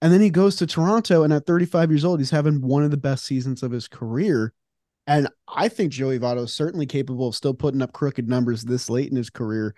And 0.00 0.12
then 0.12 0.20
he 0.20 0.30
goes 0.30 0.56
to 0.56 0.66
Toronto, 0.66 1.22
and 1.22 1.32
at 1.32 1.46
35 1.46 1.90
years 1.90 2.04
old, 2.04 2.18
he's 2.18 2.30
having 2.30 2.60
one 2.60 2.82
of 2.82 2.90
the 2.90 2.96
best 2.96 3.24
seasons 3.24 3.62
of 3.62 3.70
his 3.70 3.86
career. 3.86 4.52
And 5.06 5.28
I 5.46 5.68
think 5.68 5.92
Joey 5.92 6.18
Votto 6.18 6.44
is 6.44 6.52
certainly 6.52 6.86
capable 6.86 7.28
of 7.28 7.36
still 7.36 7.54
putting 7.54 7.82
up 7.82 7.92
crooked 7.92 8.28
numbers 8.28 8.62
this 8.62 8.90
late 8.90 9.10
in 9.10 9.16
his 9.16 9.30
career. 9.30 9.76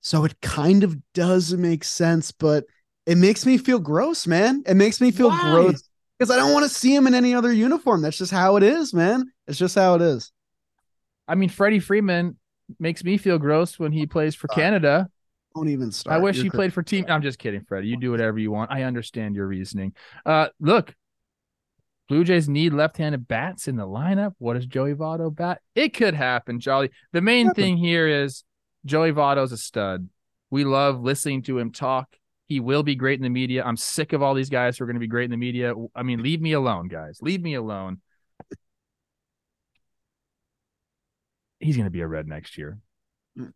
So 0.00 0.24
it 0.24 0.40
kind 0.40 0.82
of 0.82 0.96
does 1.12 1.52
make 1.54 1.84
sense, 1.84 2.32
but 2.32 2.64
it 3.06 3.16
makes 3.16 3.46
me 3.46 3.58
feel 3.58 3.78
gross, 3.78 4.26
man. 4.26 4.64
It 4.66 4.74
makes 4.74 5.00
me 5.00 5.12
feel 5.12 5.28
Why? 5.28 5.50
gross 5.50 5.89
because 6.20 6.30
I 6.30 6.36
don't 6.36 6.52
want 6.52 6.64
to 6.64 6.68
see 6.68 6.94
him 6.94 7.06
in 7.06 7.14
any 7.14 7.34
other 7.34 7.50
uniform. 7.50 8.02
That's 8.02 8.18
just 8.18 8.30
how 8.30 8.56
it 8.56 8.62
is, 8.62 8.92
man. 8.92 9.32
It's 9.46 9.58
just 9.58 9.74
how 9.74 9.94
it 9.94 10.02
is. 10.02 10.30
I 11.26 11.34
mean, 11.34 11.48
Freddie 11.48 11.78
Freeman 11.78 12.36
makes 12.78 13.02
me 13.02 13.16
feel 13.16 13.38
gross 13.38 13.78
when 13.78 13.90
he 13.90 14.04
plays 14.04 14.34
for 14.34 14.46
Canada. 14.48 15.08
Don't 15.54 15.70
even 15.70 15.90
start. 15.90 16.14
I 16.14 16.18
wish 16.18 16.36
You're 16.36 16.44
he 16.44 16.50
played 16.50 16.74
for 16.74 16.82
team. 16.82 17.06
I'm 17.08 17.22
just 17.22 17.38
kidding, 17.38 17.62
Freddie. 17.62 17.88
You 17.88 17.98
do 17.98 18.10
whatever 18.10 18.38
you 18.38 18.50
want. 18.50 18.70
I 18.70 18.82
understand 18.82 19.34
your 19.34 19.46
reasoning. 19.46 19.94
Uh, 20.26 20.48
look, 20.60 20.94
Blue 22.10 22.22
Jays 22.22 22.50
need 22.50 22.74
left-handed 22.74 23.26
bats 23.26 23.66
in 23.66 23.76
the 23.76 23.86
lineup. 23.86 24.34
What 24.36 24.54
does 24.54 24.66
Joey 24.66 24.92
Votto 24.92 25.34
bat? 25.34 25.62
It 25.74 25.94
could 25.94 26.12
happen, 26.12 26.60
Jolly. 26.60 26.90
The 27.12 27.22
main 27.22 27.54
thing 27.54 27.78
here 27.78 28.06
is 28.06 28.44
Joey 28.84 29.12
Votto's 29.12 29.52
a 29.52 29.56
stud. 29.56 30.10
We 30.50 30.64
love 30.64 31.00
listening 31.00 31.44
to 31.44 31.58
him 31.58 31.72
talk. 31.72 32.14
He 32.50 32.58
will 32.58 32.82
be 32.82 32.96
great 32.96 33.16
in 33.16 33.22
the 33.22 33.30
media. 33.30 33.62
I'm 33.64 33.76
sick 33.76 34.12
of 34.12 34.22
all 34.22 34.34
these 34.34 34.50
guys 34.50 34.76
who 34.76 34.82
are 34.82 34.86
going 34.88 34.96
to 34.96 35.00
be 35.00 35.06
great 35.06 35.26
in 35.26 35.30
the 35.30 35.36
media. 35.36 35.72
I 35.94 36.02
mean, 36.02 36.20
leave 36.20 36.40
me 36.40 36.50
alone, 36.50 36.88
guys. 36.88 37.20
Leave 37.22 37.40
me 37.40 37.54
alone. 37.54 38.00
He's 41.60 41.76
going 41.76 41.86
to 41.86 41.92
be 41.92 42.00
a 42.00 42.08
red 42.08 42.26
next 42.26 42.58
year. 42.58 42.78
Hmm. 43.36 43.50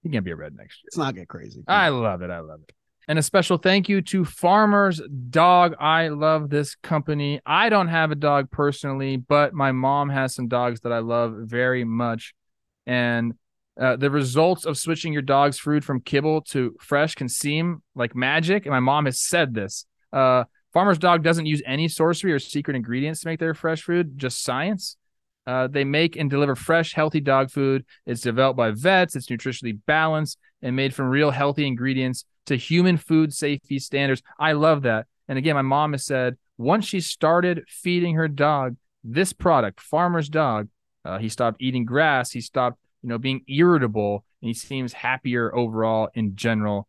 He's 0.00 0.12
going 0.12 0.22
to 0.22 0.24
be 0.24 0.30
a 0.30 0.36
red 0.36 0.54
next 0.54 0.76
year. 0.76 0.90
Let's 0.92 0.96
not 0.96 1.16
get 1.16 1.26
crazy. 1.26 1.64
I 1.66 1.88
love 1.88 2.22
it. 2.22 2.30
I 2.30 2.38
love 2.38 2.60
it. 2.62 2.72
And 3.08 3.18
a 3.18 3.22
special 3.22 3.58
thank 3.58 3.88
you 3.88 4.00
to 4.02 4.24
Farmer's 4.24 5.02
Dog. 5.28 5.74
I 5.80 6.06
love 6.06 6.48
this 6.48 6.76
company. 6.76 7.40
I 7.44 7.68
don't 7.68 7.88
have 7.88 8.12
a 8.12 8.14
dog 8.16 8.52
personally, 8.52 9.16
but 9.16 9.54
my 9.54 9.72
mom 9.72 10.08
has 10.08 10.36
some 10.36 10.46
dogs 10.46 10.82
that 10.82 10.92
I 10.92 11.00
love 11.00 11.34
very 11.36 11.82
much. 11.82 12.32
And 12.86 13.34
uh, 13.80 13.96
the 13.96 14.10
results 14.10 14.64
of 14.64 14.78
switching 14.78 15.12
your 15.12 15.22
dog's 15.22 15.58
food 15.58 15.84
from 15.84 16.00
kibble 16.00 16.40
to 16.40 16.74
fresh 16.80 17.14
can 17.14 17.28
seem 17.28 17.82
like 17.94 18.14
magic. 18.14 18.64
And 18.64 18.72
my 18.72 18.80
mom 18.80 19.04
has 19.04 19.20
said 19.20 19.54
this. 19.54 19.86
Uh, 20.12 20.44
Farmer's 20.72 20.98
Dog 20.98 21.22
doesn't 21.22 21.46
use 21.46 21.62
any 21.66 21.88
sorcery 21.88 22.32
or 22.32 22.38
secret 22.38 22.76
ingredients 22.76 23.20
to 23.20 23.28
make 23.28 23.40
their 23.40 23.54
fresh 23.54 23.82
food, 23.82 24.18
just 24.18 24.42
science. 24.42 24.96
Uh, 25.46 25.68
they 25.68 25.84
make 25.84 26.16
and 26.16 26.28
deliver 26.28 26.56
fresh, 26.56 26.92
healthy 26.92 27.20
dog 27.20 27.50
food. 27.50 27.84
It's 28.04 28.20
developed 28.20 28.56
by 28.56 28.72
vets, 28.72 29.14
it's 29.14 29.28
nutritionally 29.28 29.78
balanced 29.86 30.38
and 30.60 30.74
made 30.74 30.92
from 30.92 31.08
real 31.08 31.30
healthy 31.30 31.66
ingredients 31.66 32.24
to 32.46 32.56
human 32.56 32.96
food 32.96 33.32
safety 33.32 33.78
standards. 33.78 34.22
I 34.38 34.52
love 34.52 34.82
that. 34.82 35.06
And 35.28 35.38
again, 35.38 35.54
my 35.54 35.62
mom 35.62 35.92
has 35.92 36.04
said 36.04 36.36
once 36.58 36.86
she 36.86 37.00
started 37.00 37.64
feeding 37.68 38.14
her 38.14 38.28
dog 38.28 38.76
this 39.04 39.32
product, 39.32 39.80
Farmer's 39.80 40.28
Dog, 40.28 40.68
uh, 41.04 41.18
he 41.18 41.28
stopped 41.28 41.62
eating 41.62 41.84
grass. 41.84 42.32
He 42.32 42.40
stopped 42.40 42.78
you 43.06 43.10
know, 43.10 43.18
being 43.18 43.42
irritable 43.46 44.24
and 44.42 44.48
he 44.48 44.52
seems 44.52 44.92
happier 44.92 45.54
overall 45.54 46.08
in 46.14 46.34
general. 46.34 46.88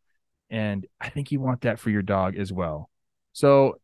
And 0.49 0.88
I 0.99 1.10
think 1.10 1.32
you 1.32 1.39
want 1.39 1.62
that 1.62 1.77
for 1.77 1.91
your 1.91 2.01
dog 2.01 2.36
as 2.36 2.51
well. 2.51 2.89
So 3.34 3.80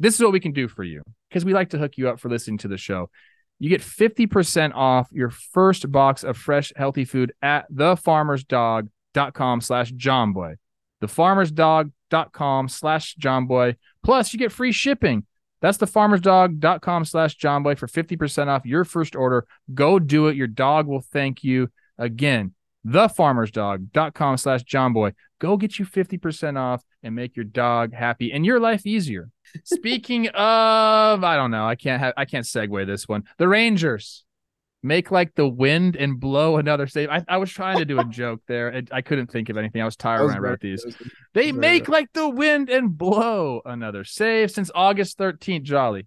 this 0.00 0.16
is 0.16 0.20
what 0.20 0.32
we 0.32 0.40
can 0.40 0.50
do 0.50 0.66
for 0.66 0.82
you 0.82 1.04
because 1.28 1.44
we 1.44 1.54
like 1.54 1.70
to 1.70 1.78
hook 1.78 1.96
you 1.96 2.08
up 2.08 2.18
for 2.18 2.28
listening 2.28 2.58
to 2.58 2.68
the 2.68 2.76
show. 2.76 3.08
You 3.60 3.68
get 3.68 3.82
50% 3.82 4.74
off 4.74 5.06
your 5.12 5.30
first 5.30 5.92
box 5.92 6.24
of 6.24 6.36
fresh, 6.36 6.72
healthy 6.74 7.04
food 7.04 7.32
at 7.40 7.72
thefarmersdog.com 7.72 9.60
slash 9.60 9.92
jomboy. 9.92 10.56
Thefarmersdog.com 11.04 12.68
slash 12.68 13.14
jomboy. 13.14 13.76
Plus, 14.02 14.32
you 14.32 14.40
get 14.40 14.50
free 14.50 14.72
shipping. 14.72 15.24
That's 15.60 15.78
the 15.78 15.86
thefarmersdog.com 15.86 17.04
slash 17.04 17.36
jomboy 17.38 17.78
for 17.78 17.86
50% 17.86 18.48
off 18.48 18.66
your 18.66 18.84
first 18.84 19.16
order. 19.16 19.46
Go 19.72 19.98
do 19.98 20.28
it. 20.28 20.36
Your 20.36 20.46
dog 20.46 20.86
will 20.86 21.00
thank 21.00 21.42
you. 21.42 21.70
Again, 21.98 22.54
thefarmersdog.com 22.86 24.36
slash 24.36 24.64
jomboy. 24.64 25.14
Go 25.38 25.56
get 25.56 25.78
you 25.78 25.86
50% 25.86 26.58
off 26.58 26.82
and 27.02 27.14
make 27.14 27.36
your 27.36 27.44
dog 27.44 27.92
happy 27.92 28.32
and 28.32 28.44
your 28.44 28.60
life 28.60 28.86
easier. 28.86 29.30
Speaking 29.64 30.28
of, 30.28 31.24
I 31.24 31.36
don't 31.36 31.50
know, 31.50 31.66
I 31.66 31.74
can't 31.74 32.00
have 32.00 32.14
I 32.16 32.24
can't 32.24 32.44
segue 32.44 32.86
this 32.86 33.08
one. 33.08 33.24
The 33.38 33.48
Rangers 33.48 34.24
make 34.86 35.10
like 35.10 35.34
the 35.34 35.48
wind 35.48 35.96
and 35.96 36.18
blow 36.20 36.56
another 36.56 36.86
save. 36.86 37.10
I, 37.10 37.24
I 37.28 37.38
was 37.38 37.50
trying 37.50 37.78
to 37.78 37.84
do 37.84 37.98
a 37.98 38.04
joke 38.04 38.40
there. 38.46 38.72
I, 38.74 38.82
I 38.98 39.02
couldn't 39.02 39.30
think 39.30 39.48
of 39.48 39.56
anything. 39.56 39.82
I 39.82 39.84
was 39.84 39.96
tired 39.96 40.22
was 40.22 40.28
when 40.28 40.36
I 40.36 40.40
wrote 40.40 40.60
these. 40.60 40.84
They 41.34 41.52
make 41.52 41.88
like 41.88 42.12
the 42.12 42.28
wind 42.28 42.70
and 42.70 42.96
blow 42.96 43.60
another 43.64 44.04
save 44.04 44.50
since 44.50 44.70
August 44.74 45.18
13th. 45.18 45.62
Jolly. 45.62 46.06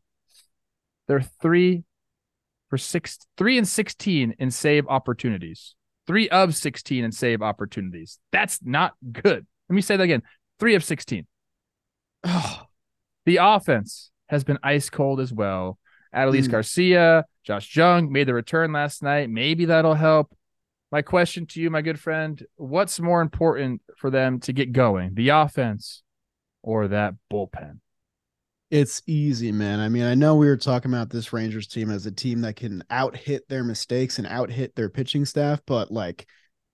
They're 1.08 1.22
three 1.42 1.84
for 2.70 2.78
six, 2.78 3.20
three 3.38 3.58
and 3.58 3.68
16 3.68 4.36
in 4.40 4.52
save 4.52 4.88
opportunities. 4.88 5.76
Three 6.08 6.30
of 6.30 6.56
16 6.56 7.04
in 7.04 7.12
save 7.12 7.42
opportunities. 7.42 8.20
That's 8.32 8.60
not 8.64 8.94
good. 9.12 9.46
Let 9.70 9.76
me 9.76 9.82
say 9.82 9.98
that 9.98 10.04
again. 10.04 10.24
Three 10.60 10.76
of 10.76 10.84
16. 10.84 11.28
Oh, 12.24 12.64
the 13.26 13.38
offense 13.42 14.12
has 14.28 14.44
been 14.44 14.60
ice 14.64 14.90
cold 14.90 15.20
as 15.20 15.34
well. 15.34 15.78
Adolis 16.14 16.46
mm. 16.46 16.52
Garcia, 16.52 17.26
Josh 17.44 17.76
Jung 17.76 18.12
made 18.12 18.28
the 18.28 18.34
return 18.34 18.72
last 18.72 19.04
night. 19.04 19.30
Maybe 19.30 19.66
that'll 19.66 19.94
help. 19.94 20.36
My 20.92 21.02
question 21.04 21.46
to 21.48 21.62
you, 21.62 21.70
my 21.70 21.82
good 21.82 22.00
friend, 22.00 22.44
what's 22.56 23.00
more 23.00 23.22
important 23.22 23.82
for 23.98 24.10
them 24.10 24.40
to 24.42 24.54
get 24.54 24.72
going, 24.72 25.14
the 25.14 25.30
offense 25.30 26.02
or 26.64 26.88
that 26.88 27.14
bullpen? 27.32 27.80
It's 28.72 29.02
easy, 29.08 29.52
man. 29.52 29.80
I 29.80 29.90
mean, 29.90 30.04
I 30.04 30.16
know 30.16 30.36
we 30.36 30.48
were 30.48 30.58
talking 30.58 30.92
about 30.92 31.10
this 31.10 31.34
Rangers 31.34 31.68
team 31.68 31.90
as 31.90 32.06
a 32.06 32.12
team 32.12 32.42
that 32.42 32.56
can 32.56 32.84
out 32.90 33.16
hit 33.16 33.48
their 33.50 33.64
mistakes 33.64 34.20
and 34.20 34.28
out 34.28 34.52
hit 34.52 34.76
their 34.76 34.90
pitching 34.90 35.26
staff, 35.26 35.62
but 35.66 35.92
like 35.92 36.28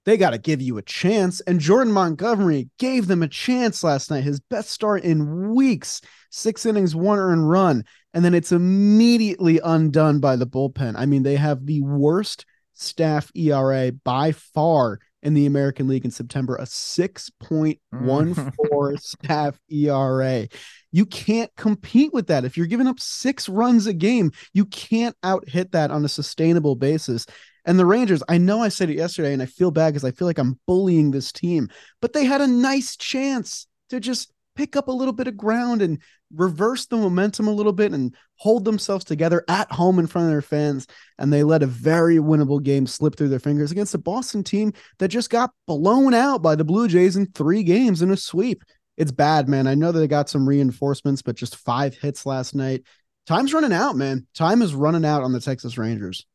they 0.06 0.18
got 0.18 0.32
to 0.32 0.38
give 0.38 0.62
you 0.62 0.78
a 0.78 0.84
chance. 0.84 1.41
And 1.41 1.60
Jordan 1.60 1.91
Montgomery 1.91 2.70
gave 2.78 3.08
them 3.08 3.24
a 3.24 3.28
chance 3.28 3.84
last 3.84 4.12
night, 4.12 4.24
his 4.24 4.39
best 4.39 4.70
start 4.70 5.04
in 5.04 5.54
weeks, 5.54 6.02
six 6.30 6.65
innings, 6.65 6.96
one 6.96 7.20
earned 7.20 7.50
run. 7.50 7.84
And 8.13 8.24
then 8.24 8.34
it's 8.34 8.52
immediately 8.52 9.60
undone 9.63 10.20
by 10.20 10.36
the 10.36 10.48
bullpen. 10.48 10.94
I 10.96 11.06
mean, 11.06 11.24
they 11.24 11.36
have 11.36 11.65
the 11.65 11.82
worst 11.82 12.46
staff 12.74 13.32
ERA 13.36 13.91
by 13.91 14.32
far 14.32 15.00
in 15.26 15.34
the 15.34 15.48
American 15.48 15.88
League 15.88 16.06
in 16.06 16.12
September, 16.12 16.56
a 16.56 16.65
6.14 16.65 17.80
mm. 17.94 19.00
staff 19.02 19.60
ERA. 19.70 20.48
You 20.91 21.06
can't 21.08 21.54
compete 21.58 22.13
with 22.13 22.28
that. 22.28 22.46
If 22.46 22.58
you're 22.58 22.68
giving 22.68 22.86
up 22.86 23.00
six 23.00 23.50
runs 23.50 23.88
a 23.88 23.94
game, 23.94 24.32
you 24.54 24.65
can't 24.65 25.15
out 25.24 25.50
hit 25.50 25.72
that 25.72 25.89
on 25.89 26.06
a 26.06 26.10
sustainable 26.10 26.76
basis. 26.76 27.26
And 27.65 27.80
the 27.80 27.86
Rangers, 27.86 28.23
I 28.30 28.38
know 28.38 28.62
I 28.62 28.69
said 28.69 28.89
it 28.89 28.97
yesterday 28.97 29.34
and 29.34 29.41
I 29.41 29.47
feel 29.47 29.71
bad 29.71 29.89
because 29.89 30.04
I 30.04 30.12
feel 30.12 30.28
like 30.28 30.38
I'm 30.38 30.60
bullying 30.67 31.12
this 31.12 31.32
team, 31.32 31.69
but 32.01 32.13
they 32.13 32.25
had 32.25 32.41
a 32.41 32.47
nice 32.47 32.95
chance 32.95 33.67
to 33.89 33.99
just 33.99 34.32
pick 34.56 34.75
up 34.75 34.88
a 34.88 34.91
little 34.91 35.13
bit 35.13 35.28
of 35.28 35.36
ground 35.36 35.82
and 35.82 36.01
reverse 36.34 36.86
the 36.86 36.95
momentum 36.95 37.47
a 37.47 37.54
little 37.54 37.73
bit 37.73 37.91
and 37.91 38.15
hold 38.38 38.65
themselves 38.65 39.06
together 39.06 39.43
at 39.49 39.71
home 39.71 39.99
in 39.99 40.08
front 40.08 40.25
of 40.25 40.32
their 40.32 40.41
fans. 40.41 40.88
And 41.17 41.32
they 41.32 41.43
let 41.43 41.63
a 41.63 41.67
very 41.67 42.17
winnable 42.17 42.62
game 42.62 42.88
slip 42.88 43.15
through 43.15 43.30
their 43.30 43.39
fingers 43.39 43.71
against 43.71 43.95
a 43.95 43.99
Boston 43.99 44.43
team 44.43 44.73
that 44.99 45.10
just 45.10 45.30
got 45.30 45.51
blown 45.67 46.13
out 46.13 46.41
by 46.41 46.56
the 46.56 46.63
Blue 46.63 46.88
Jays 46.88 47.15
in 47.15 47.28
three 47.28 47.63
games 47.63 48.01
in 48.01 48.12
a 48.12 48.17
sweep. 48.17 48.63
It's 48.97 49.12
bad, 49.12 49.49
man. 49.49 49.67
I 49.67 49.75
know 49.75 49.91
that 49.91 49.99
they 49.99 50.08
got 50.08 50.30
some 50.30 50.47
reinforcements, 50.47 51.21
but 51.21 51.36
just 51.36 51.58
five 51.58 51.97
hits 51.97 52.25
last 52.25 52.56
night. 52.56 52.84
Time's 53.28 53.54
running 53.54 53.73
out, 53.73 53.95
man. 53.95 54.28
Time 54.34 54.62
is 54.62 54.73
running 54.73 55.06
out 55.06 55.23
on 55.23 55.34
the 55.34 55.41
Texas 55.41 55.78
Rangers. 55.78 56.25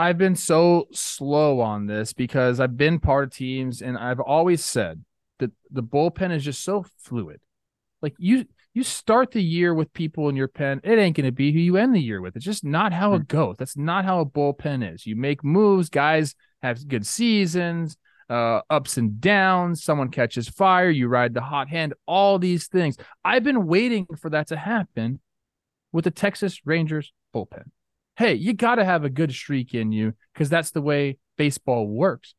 I've 0.00 0.16
been 0.16 0.34
so 0.34 0.88
slow 0.92 1.60
on 1.60 1.86
this 1.86 2.14
because 2.14 2.58
I've 2.58 2.78
been 2.78 3.00
part 3.00 3.24
of 3.24 3.34
teams 3.34 3.82
and 3.82 3.98
I've 3.98 4.18
always 4.18 4.64
said 4.64 5.04
that 5.40 5.50
the 5.70 5.82
bullpen 5.82 6.34
is 6.34 6.42
just 6.42 6.64
so 6.64 6.86
fluid. 7.02 7.38
Like 8.00 8.14
you 8.18 8.46
you 8.72 8.82
start 8.82 9.32
the 9.32 9.42
year 9.42 9.74
with 9.74 9.92
people 9.92 10.30
in 10.30 10.36
your 10.36 10.48
pen, 10.48 10.80
it 10.84 10.98
ain't 10.98 11.18
gonna 11.18 11.32
be 11.32 11.52
who 11.52 11.58
you 11.58 11.76
end 11.76 11.94
the 11.94 12.00
year 12.00 12.22
with. 12.22 12.34
It's 12.34 12.46
just 12.46 12.64
not 12.64 12.94
how 12.94 13.12
it 13.12 13.18
hmm. 13.18 13.24
goes. 13.24 13.56
That's 13.58 13.76
not 13.76 14.06
how 14.06 14.20
a 14.20 14.24
bullpen 14.24 14.90
is. 14.94 15.06
You 15.06 15.16
make 15.16 15.44
moves, 15.44 15.90
guys 15.90 16.34
have 16.62 16.88
good 16.88 17.06
seasons, 17.06 17.98
uh, 18.30 18.62
ups 18.70 18.96
and 18.96 19.20
downs. 19.20 19.84
Someone 19.84 20.08
catches 20.08 20.48
fire, 20.48 20.88
you 20.88 21.08
ride 21.08 21.34
the 21.34 21.42
hot 21.42 21.68
hand. 21.68 21.92
All 22.06 22.38
these 22.38 22.68
things. 22.68 22.96
I've 23.22 23.44
been 23.44 23.66
waiting 23.66 24.06
for 24.18 24.30
that 24.30 24.46
to 24.48 24.56
happen 24.56 25.20
with 25.92 26.04
the 26.04 26.10
Texas 26.10 26.62
Rangers 26.64 27.12
bullpen. 27.34 27.64
Hey, 28.16 28.34
you 28.34 28.52
got 28.52 28.76
to 28.76 28.84
have 28.84 29.04
a 29.04 29.10
good 29.10 29.32
streak 29.32 29.74
in 29.74 29.92
you 29.92 30.14
because 30.34 30.50
that's 30.50 30.70
the 30.72 30.82
way 30.82 31.18
baseball 31.36 31.88
works 31.88 32.34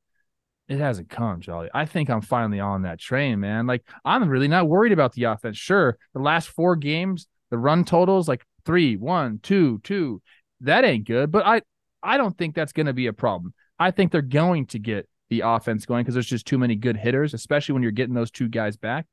it 0.71 0.79
hasn't 0.79 1.09
come, 1.09 1.41
Jolly. 1.41 1.69
I 1.73 1.85
think 1.85 2.09
I'm 2.09 2.21
finally 2.21 2.61
on 2.61 2.83
that 2.83 2.97
train, 2.97 3.41
man. 3.41 3.67
Like 3.67 3.83
I'm 4.05 4.29
really 4.29 4.47
not 4.47 4.69
worried 4.69 4.93
about 4.93 5.11
the 5.13 5.25
offense. 5.25 5.57
Sure, 5.57 5.97
the 6.13 6.21
last 6.21 6.47
four 6.47 6.77
games, 6.77 7.27
the 7.49 7.57
run 7.57 7.83
totals 7.83 8.29
like 8.29 8.45
three, 8.65 8.95
one, 8.95 9.39
two, 9.43 9.79
two. 9.83 10.21
That 10.61 10.85
ain't 10.85 11.05
good, 11.05 11.29
but 11.29 11.45
I 11.45 11.61
I 12.01 12.15
don't 12.15 12.37
think 12.37 12.55
that's 12.55 12.71
going 12.71 12.85
to 12.85 12.93
be 12.93 13.07
a 13.07 13.13
problem. 13.13 13.53
I 13.79 13.91
think 13.91 14.11
they're 14.11 14.21
going 14.21 14.67
to 14.67 14.79
get 14.79 15.09
the 15.29 15.41
offense 15.41 15.85
going 15.85 16.03
because 16.03 16.13
there's 16.13 16.25
just 16.25 16.45
too 16.45 16.57
many 16.57 16.75
good 16.75 16.95
hitters, 16.95 17.33
especially 17.33 17.73
when 17.73 17.83
you're 17.83 17.91
getting 17.91 18.15
those 18.15 18.31
two 18.31 18.47
guys 18.47 18.77
back. 18.77 19.05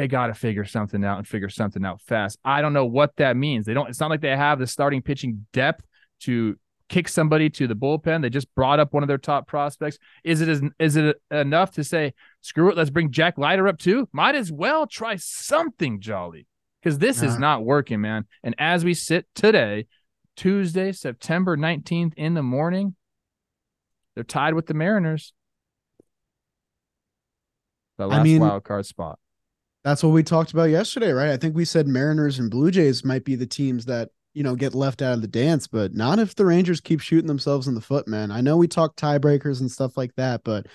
They 0.00 0.08
got 0.08 0.28
to 0.28 0.34
figure 0.34 0.64
something 0.64 1.04
out 1.04 1.18
and 1.18 1.28
figure 1.28 1.50
something 1.50 1.84
out 1.84 2.00
fast. 2.00 2.38
I 2.42 2.62
don't 2.62 2.72
know 2.72 2.86
what 2.86 3.16
that 3.16 3.36
means. 3.36 3.66
They 3.66 3.74
don't. 3.74 3.86
It's 3.86 4.00
not 4.00 4.08
like 4.08 4.22
they 4.22 4.34
have 4.34 4.58
the 4.58 4.66
starting 4.66 5.02
pitching 5.02 5.44
depth 5.52 5.84
to 6.20 6.56
kick 6.88 7.06
somebody 7.06 7.50
to 7.50 7.66
the 7.66 7.76
bullpen. 7.76 8.22
They 8.22 8.30
just 8.30 8.54
brought 8.54 8.80
up 8.80 8.94
one 8.94 9.02
of 9.02 9.08
their 9.08 9.18
top 9.18 9.46
prospects. 9.46 9.98
Is 10.24 10.40
it 10.40 10.72
is 10.78 10.96
it 10.96 11.20
enough 11.30 11.72
to 11.72 11.84
say 11.84 12.14
screw 12.40 12.70
it? 12.70 12.78
Let's 12.78 12.88
bring 12.88 13.10
Jack 13.10 13.36
Leiter 13.36 13.68
up 13.68 13.78
too. 13.78 14.08
Might 14.10 14.36
as 14.36 14.50
well 14.50 14.86
try 14.86 15.16
something 15.16 16.00
jolly 16.00 16.46
because 16.82 16.96
this 16.96 17.22
is 17.22 17.38
not 17.38 17.62
working, 17.62 18.00
man. 18.00 18.24
And 18.42 18.54
as 18.58 18.86
we 18.86 18.94
sit 18.94 19.26
today, 19.34 19.86
Tuesday, 20.34 20.92
September 20.92 21.58
nineteenth 21.58 22.14
in 22.16 22.32
the 22.32 22.42
morning, 22.42 22.96
they're 24.14 24.24
tied 24.24 24.54
with 24.54 24.64
the 24.64 24.72
Mariners. 24.72 25.34
The 27.98 28.06
last 28.06 28.20
I 28.20 28.22
mean, 28.22 28.40
wild 28.40 28.64
card 28.64 28.86
spot. 28.86 29.18
That's 29.84 30.02
what 30.02 30.10
we 30.10 30.22
talked 30.22 30.52
about 30.52 30.70
yesterday, 30.70 31.12
right? 31.12 31.30
I 31.30 31.36
think 31.36 31.56
we 31.56 31.64
said 31.64 31.88
Mariners 31.88 32.38
and 32.38 32.50
Blue 32.50 32.70
Jays 32.70 33.04
might 33.04 33.24
be 33.24 33.34
the 33.34 33.46
teams 33.46 33.86
that 33.86 34.10
you 34.32 34.42
know, 34.42 34.54
get 34.54 34.74
left 34.74 35.02
out 35.02 35.14
of 35.14 35.22
the 35.22 35.28
dance, 35.28 35.66
but 35.66 35.94
not 35.94 36.18
if 36.18 36.34
the 36.34 36.46
Rangers 36.46 36.80
keep 36.80 37.00
shooting 37.00 37.26
themselves 37.26 37.66
in 37.66 37.74
the 37.74 37.80
foot, 37.80 38.06
man. 38.06 38.30
I 38.30 38.40
know 38.40 38.56
we 38.56 38.68
talk 38.68 38.96
tiebreakers 38.96 39.60
and 39.60 39.70
stuff 39.70 39.96
like 39.96 40.14
that, 40.16 40.42
but 40.44 40.66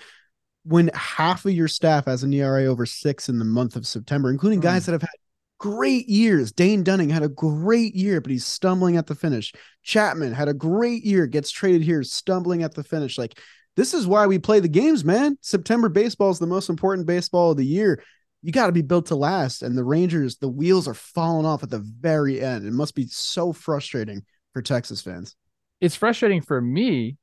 when 0.64 0.90
half 0.94 1.44
of 1.46 1.52
your 1.52 1.68
staff 1.68 2.06
has 2.06 2.22
an 2.22 2.34
ERA 2.34 2.64
over 2.64 2.84
six 2.84 3.28
in 3.28 3.38
the 3.38 3.44
month 3.44 3.76
of 3.76 3.86
September, 3.86 4.30
including 4.30 4.60
guys 4.60 4.82
mm. 4.82 4.86
that 4.86 4.92
have 4.92 5.02
had 5.02 5.10
great 5.58 6.06
years. 6.06 6.52
Dane 6.52 6.82
Dunning 6.82 7.08
had 7.08 7.22
a 7.22 7.28
great 7.28 7.94
year, 7.94 8.20
but 8.20 8.30
he's 8.30 8.44
stumbling 8.44 8.98
at 8.98 9.06
the 9.06 9.14
finish. 9.14 9.54
Chapman 9.82 10.34
had 10.34 10.48
a 10.48 10.54
great 10.54 11.02
year, 11.02 11.26
gets 11.26 11.50
traded 11.50 11.82
here, 11.82 12.02
stumbling 12.02 12.62
at 12.62 12.74
the 12.74 12.84
finish. 12.84 13.16
Like, 13.16 13.38
this 13.74 13.94
is 13.94 14.06
why 14.06 14.26
we 14.26 14.38
play 14.38 14.60
the 14.60 14.68
games, 14.68 15.02
man. 15.02 15.38
September 15.40 15.88
baseball 15.88 16.30
is 16.30 16.38
the 16.38 16.46
most 16.46 16.68
important 16.68 17.06
baseball 17.06 17.52
of 17.52 17.56
the 17.56 17.64
year 17.64 18.02
you 18.46 18.52
got 18.52 18.66
to 18.66 18.72
be 18.72 18.82
built 18.82 19.06
to 19.06 19.16
last. 19.16 19.64
And 19.64 19.76
the 19.76 19.82
Rangers, 19.82 20.36
the 20.36 20.48
wheels 20.48 20.86
are 20.86 20.94
falling 20.94 21.44
off 21.44 21.64
at 21.64 21.70
the 21.70 21.80
very 21.80 22.40
end. 22.40 22.64
It 22.64 22.72
must 22.72 22.94
be 22.94 23.08
so 23.08 23.52
frustrating 23.52 24.22
for 24.52 24.62
Texas 24.62 25.02
fans. 25.02 25.34
It's 25.80 25.96
frustrating 25.96 26.42
for 26.42 26.60
me 26.60 27.16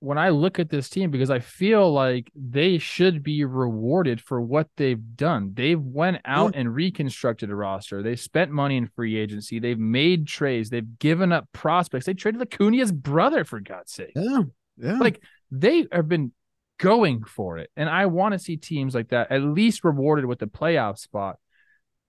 when 0.00 0.18
I 0.18 0.30
look 0.30 0.58
at 0.58 0.68
this 0.68 0.90
team 0.90 1.12
because 1.12 1.30
I 1.30 1.38
feel 1.38 1.92
like 1.92 2.32
they 2.34 2.78
should 2.78 3.22
be 3.22 3.44
rewarded 3.44 4.20
for 4.20 4.40
what 4.40 4.66
they've 4.76 5.00
done. 5.14 5.52
They've 5.54 5.80
went 5.80 6.22
out 6.24 6.54
yeah. 6.54 6.60
and 6.60 6.74
reconstructed 6.74 7.50
a 7.50 7.54
roster. 7.54 8.02
They 8.02 8.16
spent 8.16 8.50
money 8.50 8.78
in 8.78 8.88
free 8.88 9.16
agency. 9.16 9.60
They've 9.60 9.78
made 9.78 10.26
trades. 10.26 10.70
They've 10.70 10.98
given 10.98 11.30
up 11.30 11.46
prospects. 11.52 12.06
They 12.06 12.14
traded 12.14 12.42
Acuna's 12.42 12.90
brother 12.90 13.44
for 13.44 13.60
God's 13.60 13.92
sake. 13.92 14.12
Yeah, 14.16 14.42
yeah. 14.76 14.98
Like 14.98 15.22
they 15.52 15.86
have 15.92 16.08
been 16.08 16.32
going 16.78 17.24
for 17.24 17.58
it. 17.58 17.70
And 17.76 17.88
I 17.88 18.06
want 18.06 18.32
to 18.32 18.38
see 18.38 18.56
teams 18.56 18.94
like 18.94 19.08
that 19.08 19.30
at 19.30 19.42
least 19.42 19.84
rewarded 19.84 20.24
with 20.24 20.38
the 20.38 20.46
playoff 20.46 20.98
spot. 20.98 21.36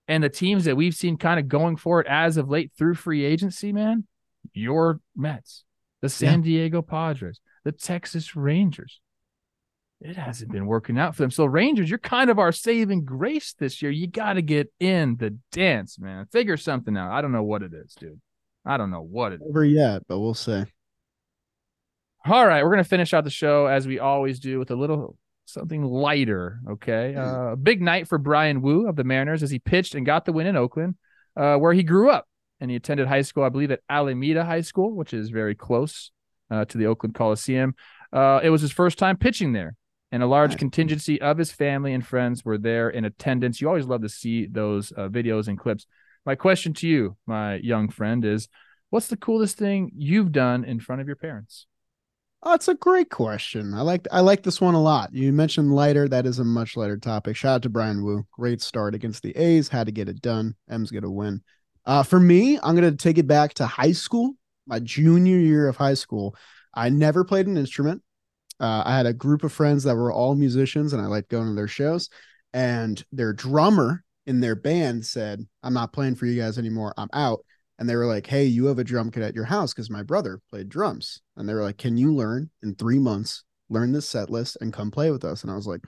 And 0.08 0.24
the 0.24 0.30
teams 0.30 0.66
that 0.66 0.76
we've 0.78 0.96
seen 0.96 1.18
kind 1.18 1.40
of 1.40 1.48
going 1.48 1.76
for 1.76 2.02
it 2.02 2.08
as 2.08 2.38
of 2.38 2.50
late 2.50 2.72
through 2.78 2.96
free 2.96 3.24
agency, 3.24 3.72
man, 3.72 4.06
your 4.54 5.02
Mets, 5.16 5.66
the 6.02 6.10
San 6.10 6.40
yeah. 6.40 6.46
Diego 6.46 6.82
Padres, 6.82 7.40
the 7.64 7.72
Texas 7.72 8.36
Rangers. 8.36 9.02
It 10.02 10.16
hasn't 10.16 10.52
been 10.52 10.66
working 10.66 10.98
out 10.98 11.16
for 11.16 11.24
them. 11.24 11.32
So, 11.32 11.46
Rangers, 11.46 11.90
you're 11.90 12.00
kind 12.00 12.30
of 12.30 12.40
our 12.40 12.54
saving 12.54 13.04
grace 13.04 13.54
this 13.54 13.82
year. 13.82 13.92
You 13.92 14.08
got 14.08 14.34
to 14.34 14.42
get 14.42 14.72
in 14.80 15.18
the 15.18 15.38
dance, 15.52 16.00
man. 16.00 16.26
Figure 16.32 16.56
something 16.56 16.96
out. 16.96 17.12
I 17.12 17.22
don't 17.22 17.34
know 17.34 17.44
what 17.44 17.64
it 17.64 17.74
is, 17.74 17.94
dude. 17.96 18.20
I 18.66 18.78
don't 18.78 18.92
know 18.92 19.02
what 19.02 19.34
it 19.34 19.42
Never 19.46 19.66
is. 19.66 19.74
yet, 19.74 20.04
but 20.08 20.20
we'll 20.20 20.34
see. 20.34 20.64
All 22.26 22.46
right, 22.46 22.64
we're 22.64 22.72
gonna 22.72 22.84
finish 22.84 23.14
out 23.14 23.24
the 23.24 23.30
show 23.30 23.68
as 23.68 23.88
we 23.88 24.00
always 24.00 24.40
do 24.40 24.60
with 24.60 24.72
a 24.72 24.76
little 24.76 25.18
something 25.46 25.84
lighter. 25.84 26.60
Okay, 26.70 27.14
hmm. 27.14 27.20
uh, 27.20 27.56
big 27.56 27.82
night 27.82 28.08
for 28.08 28.18
Brian 28.18 28.62
Woo 28.62 28.88
of 28.88 28.96
the 28.96 29.04
Mariners 29.04 29.44
as 29.44 29.52
he 29.52 29.60
pitched 29.60 29.96
and 29.96 30.06
got 30.06 30.26
the 30.26 30.34
win 30.34 30.48
in 30.48 30.56
Oakland, 30.56 30.96
uh, 31.36 31.56
where 31.56 31.74
he 31.74 31.84
grew 31.84 32.10
up 32.10 32.28
and 32.60 32.70
he 32.70 32.76
attended 32.76 33.08
high 33.08 33.22
school, 33.22 33.44
I 33.44 33.50
believe, 33.50 33.72
at 33.72 33.82
Alameda 33.90 34.44
High 34.44 34.62
School, 34.62 34.96
which 34.96 35.14
is 35.14 35.30
very 35.30 35.56
close 35.56 36.12
uh, 36.52 36.66
to 36.66 36.78
the 36.78 36.88
Oakland 36.88 37.16
Coliseum. 37.16 37.74
Uh, 38.12 38.42
it 38.44 38.50
was 38.50 38.62
his 38.62 38.72
first 38.72 38.98
time 38.98 39.18
pitching 39.18 39.54
there, 39.54 39.76
and 40.12 40.22
a 40.22 40.28
large 40.28 40.52
nice. 40.52 40.60
contingency 40.60 41.22
of 41.22 41.38
his 41.38 41.52
family 41.52 41.94
and 41.94 42.06
friends 42.06 42.44
were 42.44 42.58
there 42.58 42.90
in 42.90 43.06
attendance. 43.06 43.62
You 43.62 43.70
always 43.70 43.86
love 43.86 44.02
to 44.02 44.10
see 44.10 44.46
those 44.46 44.92
uh, 44.92 45.08
videos 45.08 45.48
and 45.48 45.58
clips. 45.58 45.86
My 46.26 46.36
question 46.36 46.74
to 46.76 46.88
you, 46.88 47.16
my 47.26 47.56
young 47.56 47.90
friend, 47.90 48.26
is 48.26 48.50
what's 48.90 49.08
the 49.08 49.18
coolest 49.18 49.58
thing 49.58 49.92
you've 49.96 50.32
done 50.32 50.66
in 50.66 50.80
front 50.80 51.02
of 51.02 51.08
your 51.08 51.16
parents? 51.16 51.66
Oh, 52.42 52.54
it's 52.54 52.70
a 52.70 52.74
great 52.76 53.10
question. 53.10 53.74
I 53.74 53.82
like 53.82 54.08
I 54.12 54.22
like 54.22 54.44
this 54.44 54.62
one 54.62 54.74
a 54.74 54.82
lot. 54.82 55.14
You 55.14 55.34
mentioned 55.34 55.74
lighter. 55.76 56.08
That 56.08 56.26
is 56.26 56.40
a 56.40 56.46
much 56.46 56.78
lighter 56.78 56.98
topic. 56.98 57.36
Shout 57.36 57.56
out 57.56 57.62
to 57.64 57.70
Brian 57.70 58.04
Woo. 58.04 58.26
Great 58.32 58.62
start 58.62 58.96
against 58.96 59.24
the 59.24 59.36
A's. 59.36 59.68
Had 59.68 59.88
to 59.88 59.92
get 59.92 60.08
it 60.08 60.22
done. 60.22 60.56
M's 60.70 60.90
gonna 60.92 61.12
win. 61.12 61.42
Uh, 61.86 62.04
for 62.04 62.20
me, 62.20 62.58
I'm 62.64 62.76
gonna 62.76 62.94
take 62.96 63.18
it 63.18 63.28
back 63.28 63.56
to 63.56 63.66
high 63.66 63.92
school. 63.92 64.36
My 64.68 64.80
junior 64.80 65.38
year 65.38 65.68
of 65.68 65.76
high 65.76 65.96
school, 65.96 66.36
I 66.74 66.90
never 66.90 67.26
played 67.26 67.48
an 67.48 67.58
instrument. 67.58 68.02
Uh, 68.60 68.84
I 68.86 68.96
had 68.96 69.06
a 69.06 69.14
group 69.14 69.44
of 69.44 69.52
friends 69.52 69.84
that 69.84 69.96
were 69.96 70.12
all 70.12 70.36
musicians, 70.36 70.94
and 70.94 71.02
I 71.02 71.08
liked 71.08 71.30
going 71.30 71.48
to 71.48 71.56
their 71.56 71.68
shows. 71.68 72.10
And 72.54 73.04
their 73.12 73.34
drummer 73.34 74.04
in 74.26 74.40
their 74.40 74.56
band 74.56 75.06
said, 75.06 75.46
"I'm 75.62 75.74
not 75.74 75.92
playing 75.92 76.16
for 76.16 76.26
you 76.26 76.40
guys 76.40 76.58
anymore. 76.58 76.94
I'm 76.98 77.10
out." 77.12 77.44
And 77.80 77.90
they 77.90 77.96
were 77.96 78.06
like, 78.06 78.28
"Hey, 78.28 78.46
you 78.46 78.66
have 78.66 78.78
a 78.78 78.84
drum 78.84 79.10
kit 79.10 79.24
at 79.24 79.34
your 79.34 79.46
house 79.46 79.74
because 79.74 79.90
my 79.90 80.04
brother 80.04 80.42
played 80.50 80.70
drums." 80.70 81.22
And 81.36 81.50
they 81.50 81.54
were 81.54 81.64
like, 81.64 81.78
"Can 81.78 81.98
you 81.98 82.14
learn 82.14 82.52
in 82.62 82.76
three 82.76 83.00
months? 83.00 83.44
Learn 83.70 83.94
this 83.94 84.08
set 84.08 84.30
list 84.30 84.58
and 84.62 84.74
come 84.74 84.92
play 84.92 85.10
with 85.10 85.24
us?" 85.24 85.42
And 85.42 85.52
I 85.52 85.56
was 85.56 85.66
like, 85.66 85.82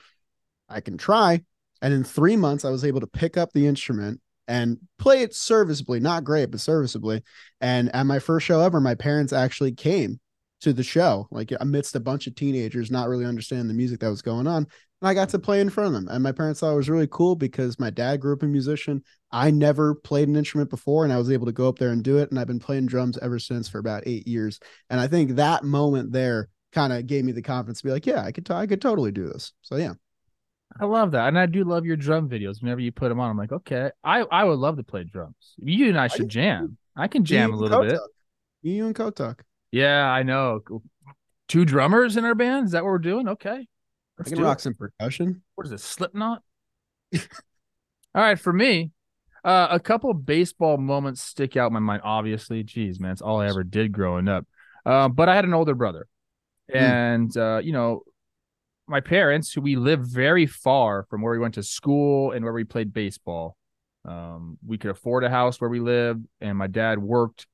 "I 0.69 0.79
can 0.81 0.97
try." 0.97 1.43
And 1.81 1.93
in 1.93 2.03
three 2.03 2.37
months, 2.37 2.65
I 2.65 2.69
was 2.69 2.85
able 2.85 3.01
to 3.01 3.07
pick 3.07 3.37
up 3.37 3.51
the 3.53 3.67
instrument 3.67 4.21
and 4.47 4.79
play 4.97 5.21
it 5.21 5.35
serviceably, 5.35 5.99
not 5.99 6.23
great, 6.23 6.51
but 6.51 6.59
serviceably. 6.61 7.23
And 7.59 7.93
at 7.95 8.05
my 8.05 8.19
first 8.19 8.45
show 8.45 8.61
ever, 8.61 8.79
my 8.79 8.95
parents 8.95 9.33
actually 9.33 9.73
came 9.73 10.19
to 10.61 10.73
the 10.73 10.83
show, 10.83 11.27
like 11.31 11.51
amidst 11.59 11.95
a 11.95 11.99
bunch 11.99 12.27
of 12.27 12.35
teenagers 12.35 12.91
not 12.91 13.09
really 13.09 13.25
understanding 13.25 13.67
the 13.67 13.73
music 13.73 13.99
that 13.99 14.09
was 14.09 14.21
going 14.21 14.47
on. 14.47 14.67
And 15.01 15.09
I 15.09 15.13
got 15.13 15.29
to 15.29 15.39
play 15.39 15.59
in 15.61 15.69
front 15.69 15.87
of 15.87 15.93
them. 15.93 16.07
And 16.09 16.23
my 16.23 16.31
parents 16.31 16.59
thought 16.59 16.73
it 16.73 16.77
was 16.77 16.89
really 16.89 17.07
cool 17.09 17.35
because 17.35 17.79
my 17.79 17.89
dad 17.89 18.21
grew 18.21 18.33
up 18.33 18.43
a 18.43 18.47
musician. 18.47 19.03
I 19.31 19.49
never 19.49 19.95
played 19.95 20.27
an 20.27 20.35
instrument 20.35 20.69
before 20.69 21.03
and 21.03 21.11
I 21.11 21.17
was 21.17 21.31
able 21.31 21.47
to 21.47 21.51
go 21.51 21.67
up 21.67 21.79
there 21.79 21.89
and 21.89 22.03
do 22.03 22.19
it. 22.19 22.29
And 22.29 22.39
I've 22.39 22.47
been 22.47 22.59
playing 22.59 22.85
drums 22.85 23.17
ever 23.19 23.39
since 23.39 23.67
for 23.67 23.79
about 23.79 24.03
eight 24.05 24.27
years. 24.27 24.59
And 24.89 24.99
I 24.99 25.07
think 25.07 25.31
that 25.31 25.63
moment 25.63 26.11
there 26.11 26.49
kind 26.71 26.93
of 26.93 27.07
gave 27.07 27.25
me 27.25 27.31
the 27.31 27.41
confidence 27.41 27.79
to 27.79 27.85
be 27.85 27.91
like, 27.91 28.05
yeah, 28.05 28.23
I 28.23 28.31
could, 28.31 28.45
t- 28.45 28.53
I 28.53 28.67
could 28.67 28.81
totally 28.81 29.11
do 29.11 29.27
this. 29.27 29.53
So 29.61 29.77
yeah, 29.77 29.93
I 30.79 30.85
love 30.85 31.11
that, 31.11 31.27
and 31.27 31.37
I 31.37 31.47
do 31.47 31.63
love 31.63 31.85
your 31.85 31.97
drum 31.97 32.29
videos. 32.29 32.61
Whenever 32.61 32.79
you 32.79 32.91
put 32.91 33.09
them 33.09 33.19
on, 33.19 33.29
I'm 33.29 33.37
like, 33.37 33.51
okay, 33.51 33.91
I 34.03 34.21
I 34.21 34.43
would 34.43 34.59
love 34.59 34.77
to 34.77 34.83
play 34.83 35.03
drums. 35.03 35.35
You 35.57 35.89
and 35.89 35.99
I 35.99 36.07
should 36.07 36.29
jam. 36.29 36.77
I 36.95 37.07
can 37.07 37.25
jam 37.25 37.51
a 37.51 37.55
little 37.55 37.81
bit. 37.81 37.99
You 38.61 38.85
and 38.85 38.95
Kotak. 38.95 39.39
Yeah, 39.71 40.05
I 40.09 40.23
know. 40.23 40.61
Two 41.47 41.65
drummers 41.65 42.17
in 42.17 42.25
our 42.25 42.35
band. 42.35 42.65
Is 42.65 42.71
that 42.71 42.83
what 42.83 42.89
we're 42.91 42.97
doing? 42.99 43.27
Okay, 43.29 43.49
I 43.49 43.65
let's 44.17 44.29
can 44.29 44.37
do 44.37 44.43
rock 44.45 44.59
it. 44.59 44.61
some 44.61 44.73
percussion. 44.73 45.41
What 45.55 45.65
is 45.67 45.71
it? 45.73 45.79
Slipknot. 45.79 46.41
All 47.13 47.19
right, 48.15 48.39
for 48.39 48.51
me, 48.53 48.91
uh, 49.43 49.67
a 49.71 49.79
couple 49.79 50.13
baseball 50.13 50.77
moments 50.77 51.21
stick 51.21 51.55
out 51.57 51.67
in 51.67 51.73
my 51.73 51.79
mind. 51.79 52.01
Obviously, 52.03 52.63
geez, 52.63 52.99
man, 52.99 53.11
it's 53.11 53.21
all 53.21 53.39
I 53.39 53.47
ever 53.47 53.63
did 53.63 53.91
growing 53.91 54.27
up. 54.27 54.45
Uh, 54.85 55.07
but 55.07 55.29
I 55.29 55.35
had 55.35 55.45
an 55.45 55.53
older 55.53 55.75
brother, 55.75 56.07
Hmm. 56.69 56.77
and 56.77 57.37
uh, 57.37 57.61
you 57.63 57.71
know, 57.71 58.03
my 58.87 58.99
parents, 58.99 59.53
who 59.53 59.61
we 59.61 59.75
lived 59.77 60.05
very 60.07 60.45
far 60.45 61.05
from 61.09 61.21
where 61.21 61.33
we 61.33 61.39
went 61.39 61.53
to 61.55 61.63
school 61.63 62.31
and 62.31 62.43
where 62.43 62.53
we 62.53 62.63
played 62.65 62.93
baseball. 62.93 63.55
Um, 64.03 64.57
we 64.65 64.77
could 64.77 64.91
afford 64.91 65.23
a 65.23 65.29
house 65.29 65.61
where 65.61 65.69
we 65.69 65.79
lived, 65.79 66.25
and 66.41 66.57
my 66.57 66.67
dad 66.67 66.99
worked 66.99 67.45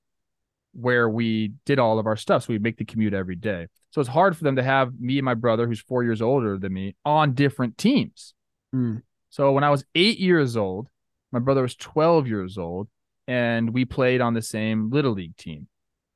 where 0.80 1.10
we 1.10 1.54
did 1.66 1.80
all 1.80 2.00
of 2.00 2.06
our 2.06 2.16
stuff, 2.16 2.44
so 2.44 2.54
we'd 2.54 2.62
make 2.62 2.78
the 2.78 2.86
commute 2.86 3.14
every 3.14 3.36
day. 3.36 3.68
So 3.92 4.00
it's 4.00 4.10
hard 4.10 4.38
for 4.38 4.44
them 4.44 4.58
to 4.58 4.64
have 4.64 5.00
me 5.00 5.18
and 5.18 5.26
my 5.26 5.34
brother, 5.34 5.68
who's 5.68 5.80
four 5.80 6.04
years 6.04 6.22
older 6.22 6.58
than 6.58 6.72
me, 6.72 6.96
on 7.04 7.34
different 7.34 7.78
teams. 7.78 8.34
Mm. 8.76 9.02
So 9.30 9.52
when 9.52 9.64
I 9.64 9.70
was 9.70 9.84
eight 9.96 10.20
years 10.20 10.56
old, 10.56 10.88
my 11.32 11.40
brother 11.40 11.62
was 11.64 11.76
12 11.76 12.28
years 12.28 12.58
old, 12.58 12.88
and 13.28 13.74
we 13.74 13.86
played 13.86 14.22
on 14.22 14.34
the 14.34 14.42
same 14.42 14.90
little 14.90 15.14
league 15.14 15.36
team. 15.36 15.68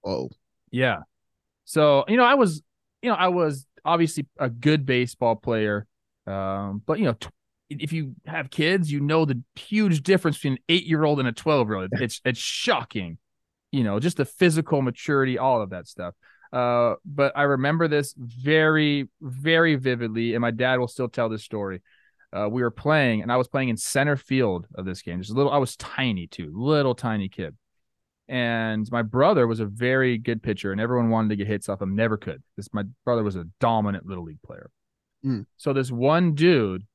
Oh, 0.06 0.30
Yeah. 0.72 1.00
So, 1.66 2.06
you 2.08 2.18
know, 2.18 2.24
I 2.24 2.36
was, 2.36 2.62
you 3.02 3.10
know, 3.10 3.16
I 3.16 3.30
was 3.30 3.66
obviously 3.84 4.28
a 4.40 4.50
good 4.50 4.86
baseball 4.86 5.36
player. 5.36 5.88
Um, 6.28 6.82
but 6.86 7.00
you 7.00 7.06
know, 7.06 7.14
t- 7.14 7.30
if 7.70 7.94
you 7.94 8.16
have 8.26 8.50
kids, 8.50 8.92
you 8.92 9.00
know 9.00 9.26
the 9.26 9.42
huge 9.56 10.04
difference 10.04 10.38
between 10.38 10.54
an 10.54 10.60
eight 10.70 10.86
year 10.86 11.04
old 11.04 11.20
and 11.20 11.28
a 11.28 11.32
12 11.32 11.68
year 11.68 11.78
old. 11.78 11.90
It's 11.94 12.22
it's 12.26 12.40
shocking, 12.40 13.18
you 13.72 13.84
know, 13.84 14.00
just 14.00 14.18
the 14.18 14.26
physical 14.26 14.82
maturity, 14.82 15.38
all 15.38 15.62
of 15.62 15.70
that 15.72 15.88
stuff. 15.88 16.14
Uh, 16.52 16.96
but 17.06 17.32
I 17.36 17.44
remember 17.44 17.88
this 17.88 18.14
very, 18.18 19.08
very 19.22 19.76
vividly, 19.76 20.34
and 20.34 20.42
my 20.42 20.52
dad 20.52 20.80
will 20.80 20.88
still 20.90 21.08
tell 21.10 21.30
this 21.30 21.44
story. 21.44 21.82
Uh, 22.34 22.48
we 22.50 22.62
were 22.62 22.72
playing, 22.72 23.22
and 23.22 23.32
I 23.32 23.38
was 23.38 23.48
playing 23.48 23.70
in 23.70 23.78
center 23.78 24.16
field 24.18 24.68
of 24.76 24.86
this 24.86 25.02
game. 25.02 25.20
Just 25.20 25.32
a 25.32 25.34
little, 25.34 25.52
I 25.52 25.58
was 25.58 25.76
tiny 25.78 26.28
too, 26.28 26.52
little 26.54 26.96
tiny 26.96 27.30
kid 27.30 27.56
and 28.28 28.90
my 28.92 29.02
brother 29.02 29.48
was 29.48 29.60
a 29.60 29.66
very 29.66 30.18
good 30.18 30.42
pitcher 30.44 30.72
and 30.72 30.80
everyone 30.80 31.10
wanted 31.10 31.30
to 31.30 31.36
get 31.36 31.48
hits 31.48 31.68
off 31.68 31.82
him 31.82 31.96
never 31.96 32.18
could 32.18 32.42
this 32.56 32.70
my 32.72 32.84
brother 33.04 33.24
was 33.24 33.36
a 33.36 33.46
dominant 33.60 34.06
little 34.06 34.24
league 34.24 34.42
player 34.44 34.70
Mm. 35.26 35.46
so 35.58 35.74
this 35.74 35.92
one 35.92 36.34
dude 36.36 36.86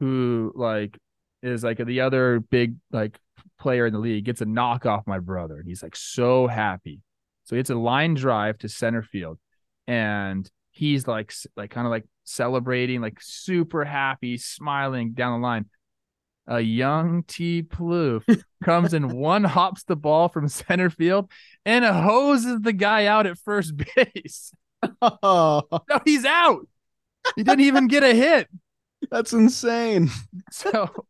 who 0.00 0.52
like 0.54 0.98
is 1.42 1.62
like 1.64 1.78
the 1.84 2.00
other 2.00 2.40
big 2.40 2.76
like 2.90 3.18
player 3.58 3.86
in 3.86 3.92
the 3.92 3.98
league 3.98 4.24
gets 4.24 4.40
a 4.40 4.46
knock 4.46 4.86
off 4.86 5.06
my 5.06 5.18
brother 5.18 5.58
and 5.58 5.68
he's 5.68 5.82
like 5.82 5.96
so 5.96 6.46
happy 6.46 7.00
so 7.44 7.54
he 7.54 7.58
hits 7.58 7.70
a 7.70 7.74
line 7.74 8.14
drive 8.14 8.58
to 8.58 8.68
center 8.68 9.02
field 9.02 9.38
and 9.86 10.50
he's 10.70 11.06
like 11.06 11.32
like 11.56 11.70
kind 11.70 11.86
of 11.86 11.90
like 11.90 12.04
celebrating 12.24 13.00
like 13.00 13.18
super 13.20 13.84
happy 13.84 14.36
smiling 14.36 15.12
down 15.12 15.40
the 15.40 15.46
line 15.46 15.66
a 16.48 16.60
young 16.60 17.22
T 17.24 17.62
Plouffe 17.62 18.42
comes 18.64 18.94
and 18.94 19.12
one 19.12 19.44
hops 19.44 19.84
the 19.84 19.96
ball 19.96 20.28
from 20.28 20.48
center 20.48 20.88
field 20.90 21.30
and 21.64 21.84
hoses 21.84 22.62
the 22.62 22.72
guy 22.72 23.04
out 23.06 23.26
at 23.26 23.38
first 23.38 23.74
base. 23.76 24.52
oh, 25.02 25.62
No, 25.90 26.00
he's 26.04 26.24
out. 26.24 26.66
He 27.36 27.44
didn't 27.44 27.60
even 27.60 27.86
get 27.86 28.02
a 28.02 28.14
hit. 28.14 28.48
that's 29.10 29.32
insane. 29.34 30.10
So 30.50 31.06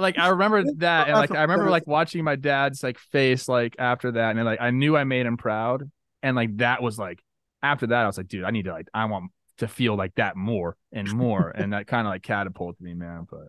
like 0.00 0.18
I 0.18 0.28
remember 0.28 0.64
that 0.76 1.08
and 1.08 1.16
like 1.16 1.30
I 1.30 1.42
remember 1.42 1.70
like 1.70 1.86
watching 1.86 2.24
my 2.24 2.36
dad's 2.36 2.82
like 2.82 2.98
face 2.98 3.48
like 3.48 3.76
after 3.78 4.12
that 4.12 4.36
and 4.36 4.44
like 4.44 4.60
I 4.60 4.70
knew 4.70 4.96
I 4.96 5.04
made 5.04 5.26
him 5.26 5.36
proud 5.36 5.90
and 6.22 6.36
like 6.36 6.56
that 6.58 6.82
was 6.82 6.98
like 6.98 7.22
after 7.62 7.86
that 7.88 8.04
I 8.04 8.06
was 8.06 8.16
like 8.16 8.28
dude 8.28 8.44
I 8.44 8.50
need 8.50 8.64
to 8.64 8.72
like 8.72 8.88
I 8.94 9.04
want 9.06 9.30
to 9.58 9.68
feel 9.68 9.96
like 9.96 10.14
that 10.16 10.36
more 10.36 10.76
and 10.92 11.10
more 11.12 11.48
and 11.56 11.72
that 11.72 11.86
kind 11.86 12.06
of 12.06 12.10
like 12.10 12.22
catapulted 12.22 12.80
me 12.80 12.94
man 12.94 13.26
but 13.30 13.48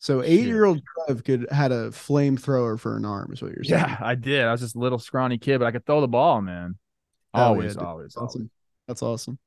So 0.00 0.22
eight 0.22 0.46
year 0.46 0.64
old 0.64 0.80
Trev 1.06 1.24
could 1.24 1.46
had 1.50 1.72
a 1.72 1.90
flamethrower 1.90 2.78
for 2.78 2.96
an 2.96 3.04
arm, 3.04 3.32
is 3.32 3.42
what 3.42 3.52
you're 3.52 3.64
saying. 3.64 3.88
Yeah, 3.88 3.96
I 4.00 4.14
did. 4.14 4.44
I 4.44 4.52
was 4.52 4.60
just 4.60 4.76
a 4.76 4.78
little 4.78 4.98
scrawny 4.98 5.38
kid, 5.38 5.58
but 5.58 5.66
I 5.66 5.72
could 5.72 5.86
throw 5.86 6.00
the 6.00 6.08
ball, 6.08 6.40
man. 6.40 6.76
Hell 7.34 7.56
yeah, 7.60 7.70
Always, 7.76 7.76
awesome. 7.76 7.86
always, 7.86 8.16
That's 8.86 9.02
awesome. 9.02 9.38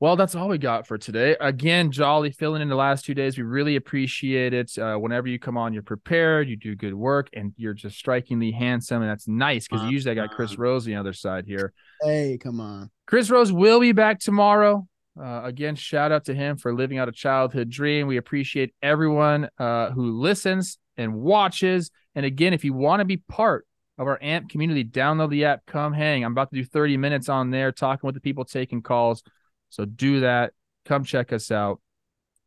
That's 0.00 0.06
awesome. 0.06 0.06
Well, 0.06 0.16
that's 0.16 0.34
all 0.34 0.48
we 0.48 0.58
got 0.58 0.86
for 0.86 0.96
today. 0.96 1.36
Again, 1.40 1.90
Jolly 1.90 2.30
filling 2.30 2.62
in 2.62 2.68
the 2.68 2.76
last 2.76 3.04
two 3.04 3.14
days. 3.14 3.36
We 3.36 3.44
really 3.44 3.76
appreciate 3.76 4.54
it. 4.54 4.78
Uh, 4.78 4.96
whenever 4.96 5.26
you 5.26 5.38
come 5.38 5.56
on, 5.56 5.72
you're 5.72 5.82
prepared, 5.82 6.48
you 6.48 6.56
do 6.56 6.76
good 6.76 6.94
work, 6.94 7.28
and 7.32 7.52
you're 7.56 7.74
just 7.74 7.98
strikingly 7.98 8.52
handsome. 8.52 9.02
And 9.02 9.10
that's 9.10 9.26
nice 9.26 9.66
because 9.66 9.90
usually 9.90 10.12
I 10.12 10.14
got 10.14 10.30
Chris 10.30 10.56
Rose 10.56 10.86
on 10.86 10.92
the 10.92 10.96
other 10.96 11.12
side 11.12 11.46
here. 11.46 11.72
Hey, 12.02 12.38
come 12.40 12.60
on. 12.60 12.90
Chris 13.06 13.30
Rose 13.30 13.52
will 13.52 13.80
be 13.80 13.92
back 13.92 14.20
tomorrow. 14.20 14.86
Uh, 15.20 15.40
again, 15.42 15.74
shout 15.74 16.12
out 16.12 16.26
to 16.26 16.34
him 16.34 16.56
for 16.56 16.72
living 16.72 16.98
out 16.98 17.08
a 17.08 17.12
childhood 17.12 17.68
dream. 17.68 18.06
We 18.06 18.18
appreciate 18.18 18.72
everyone 18.80 19.48
uh, 19.58 19.90
who 19.90 20.12
listens 20.12 20.78
and 20.96 21.14
watches. 21.14 21.90
And 22.14 22.24
again, 22.24 22.52
if 22.52 22.64
you 22.64 22.72
want 22.72 23.00
to 23.00 23.04
be 23.04 23.16
part 23.16 23.66
of 23.98 24.06
our 24.06 24.22
AMP 24.22 24.48
community, 24.48 24.84
download 24.84 25.30
the 25.30 25.46
app, 25.46 25.66
come 25.66 25.92
hang. 25.92 26.24
I'm 26.24 26.32
about 26.32 26.50
to 26.50 26.56
do 26.56 26.64
30 26.64 26.96
minutes 26.98 27.28
on 27.28 27.50
there 27.50 27.72
talking 27.72 28.06
with 28.06 28.14
the 28.14 28.20
people 28.20 28.44
taking 28.44 28.80
calls. 28.80 29.24
So 29.70 29.84
do 29.84 30.20
that. 30.20 30.52
Come 30.84 31.04
check 31.04 31.32
us 31.32 31.50
out. 31.50 31.80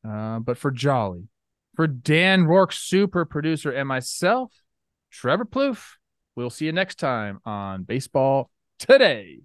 Uh, 0.08 0.40
but 0.40 0.58
for 0.58 0.72
Jolly, 0.72 1.28
for 1.76 1.88
Dan 1.88 2.44
Rourke, 2.46 2.74
super 2.74 3.26
producer, 3.26 3.72
and 3.72 3.88
myself, 3.88 4.52
Trevor 5.12 5.46
Plouffe, 5.46 5.98
we'll 6.36 6.50
see 6.50 6.66
you 6.66 6.72
next 6.72 6.96
time 6.96 7.40
on 7.46 7.84
Baseball 7.84 8.50
Today. 8.80 9.42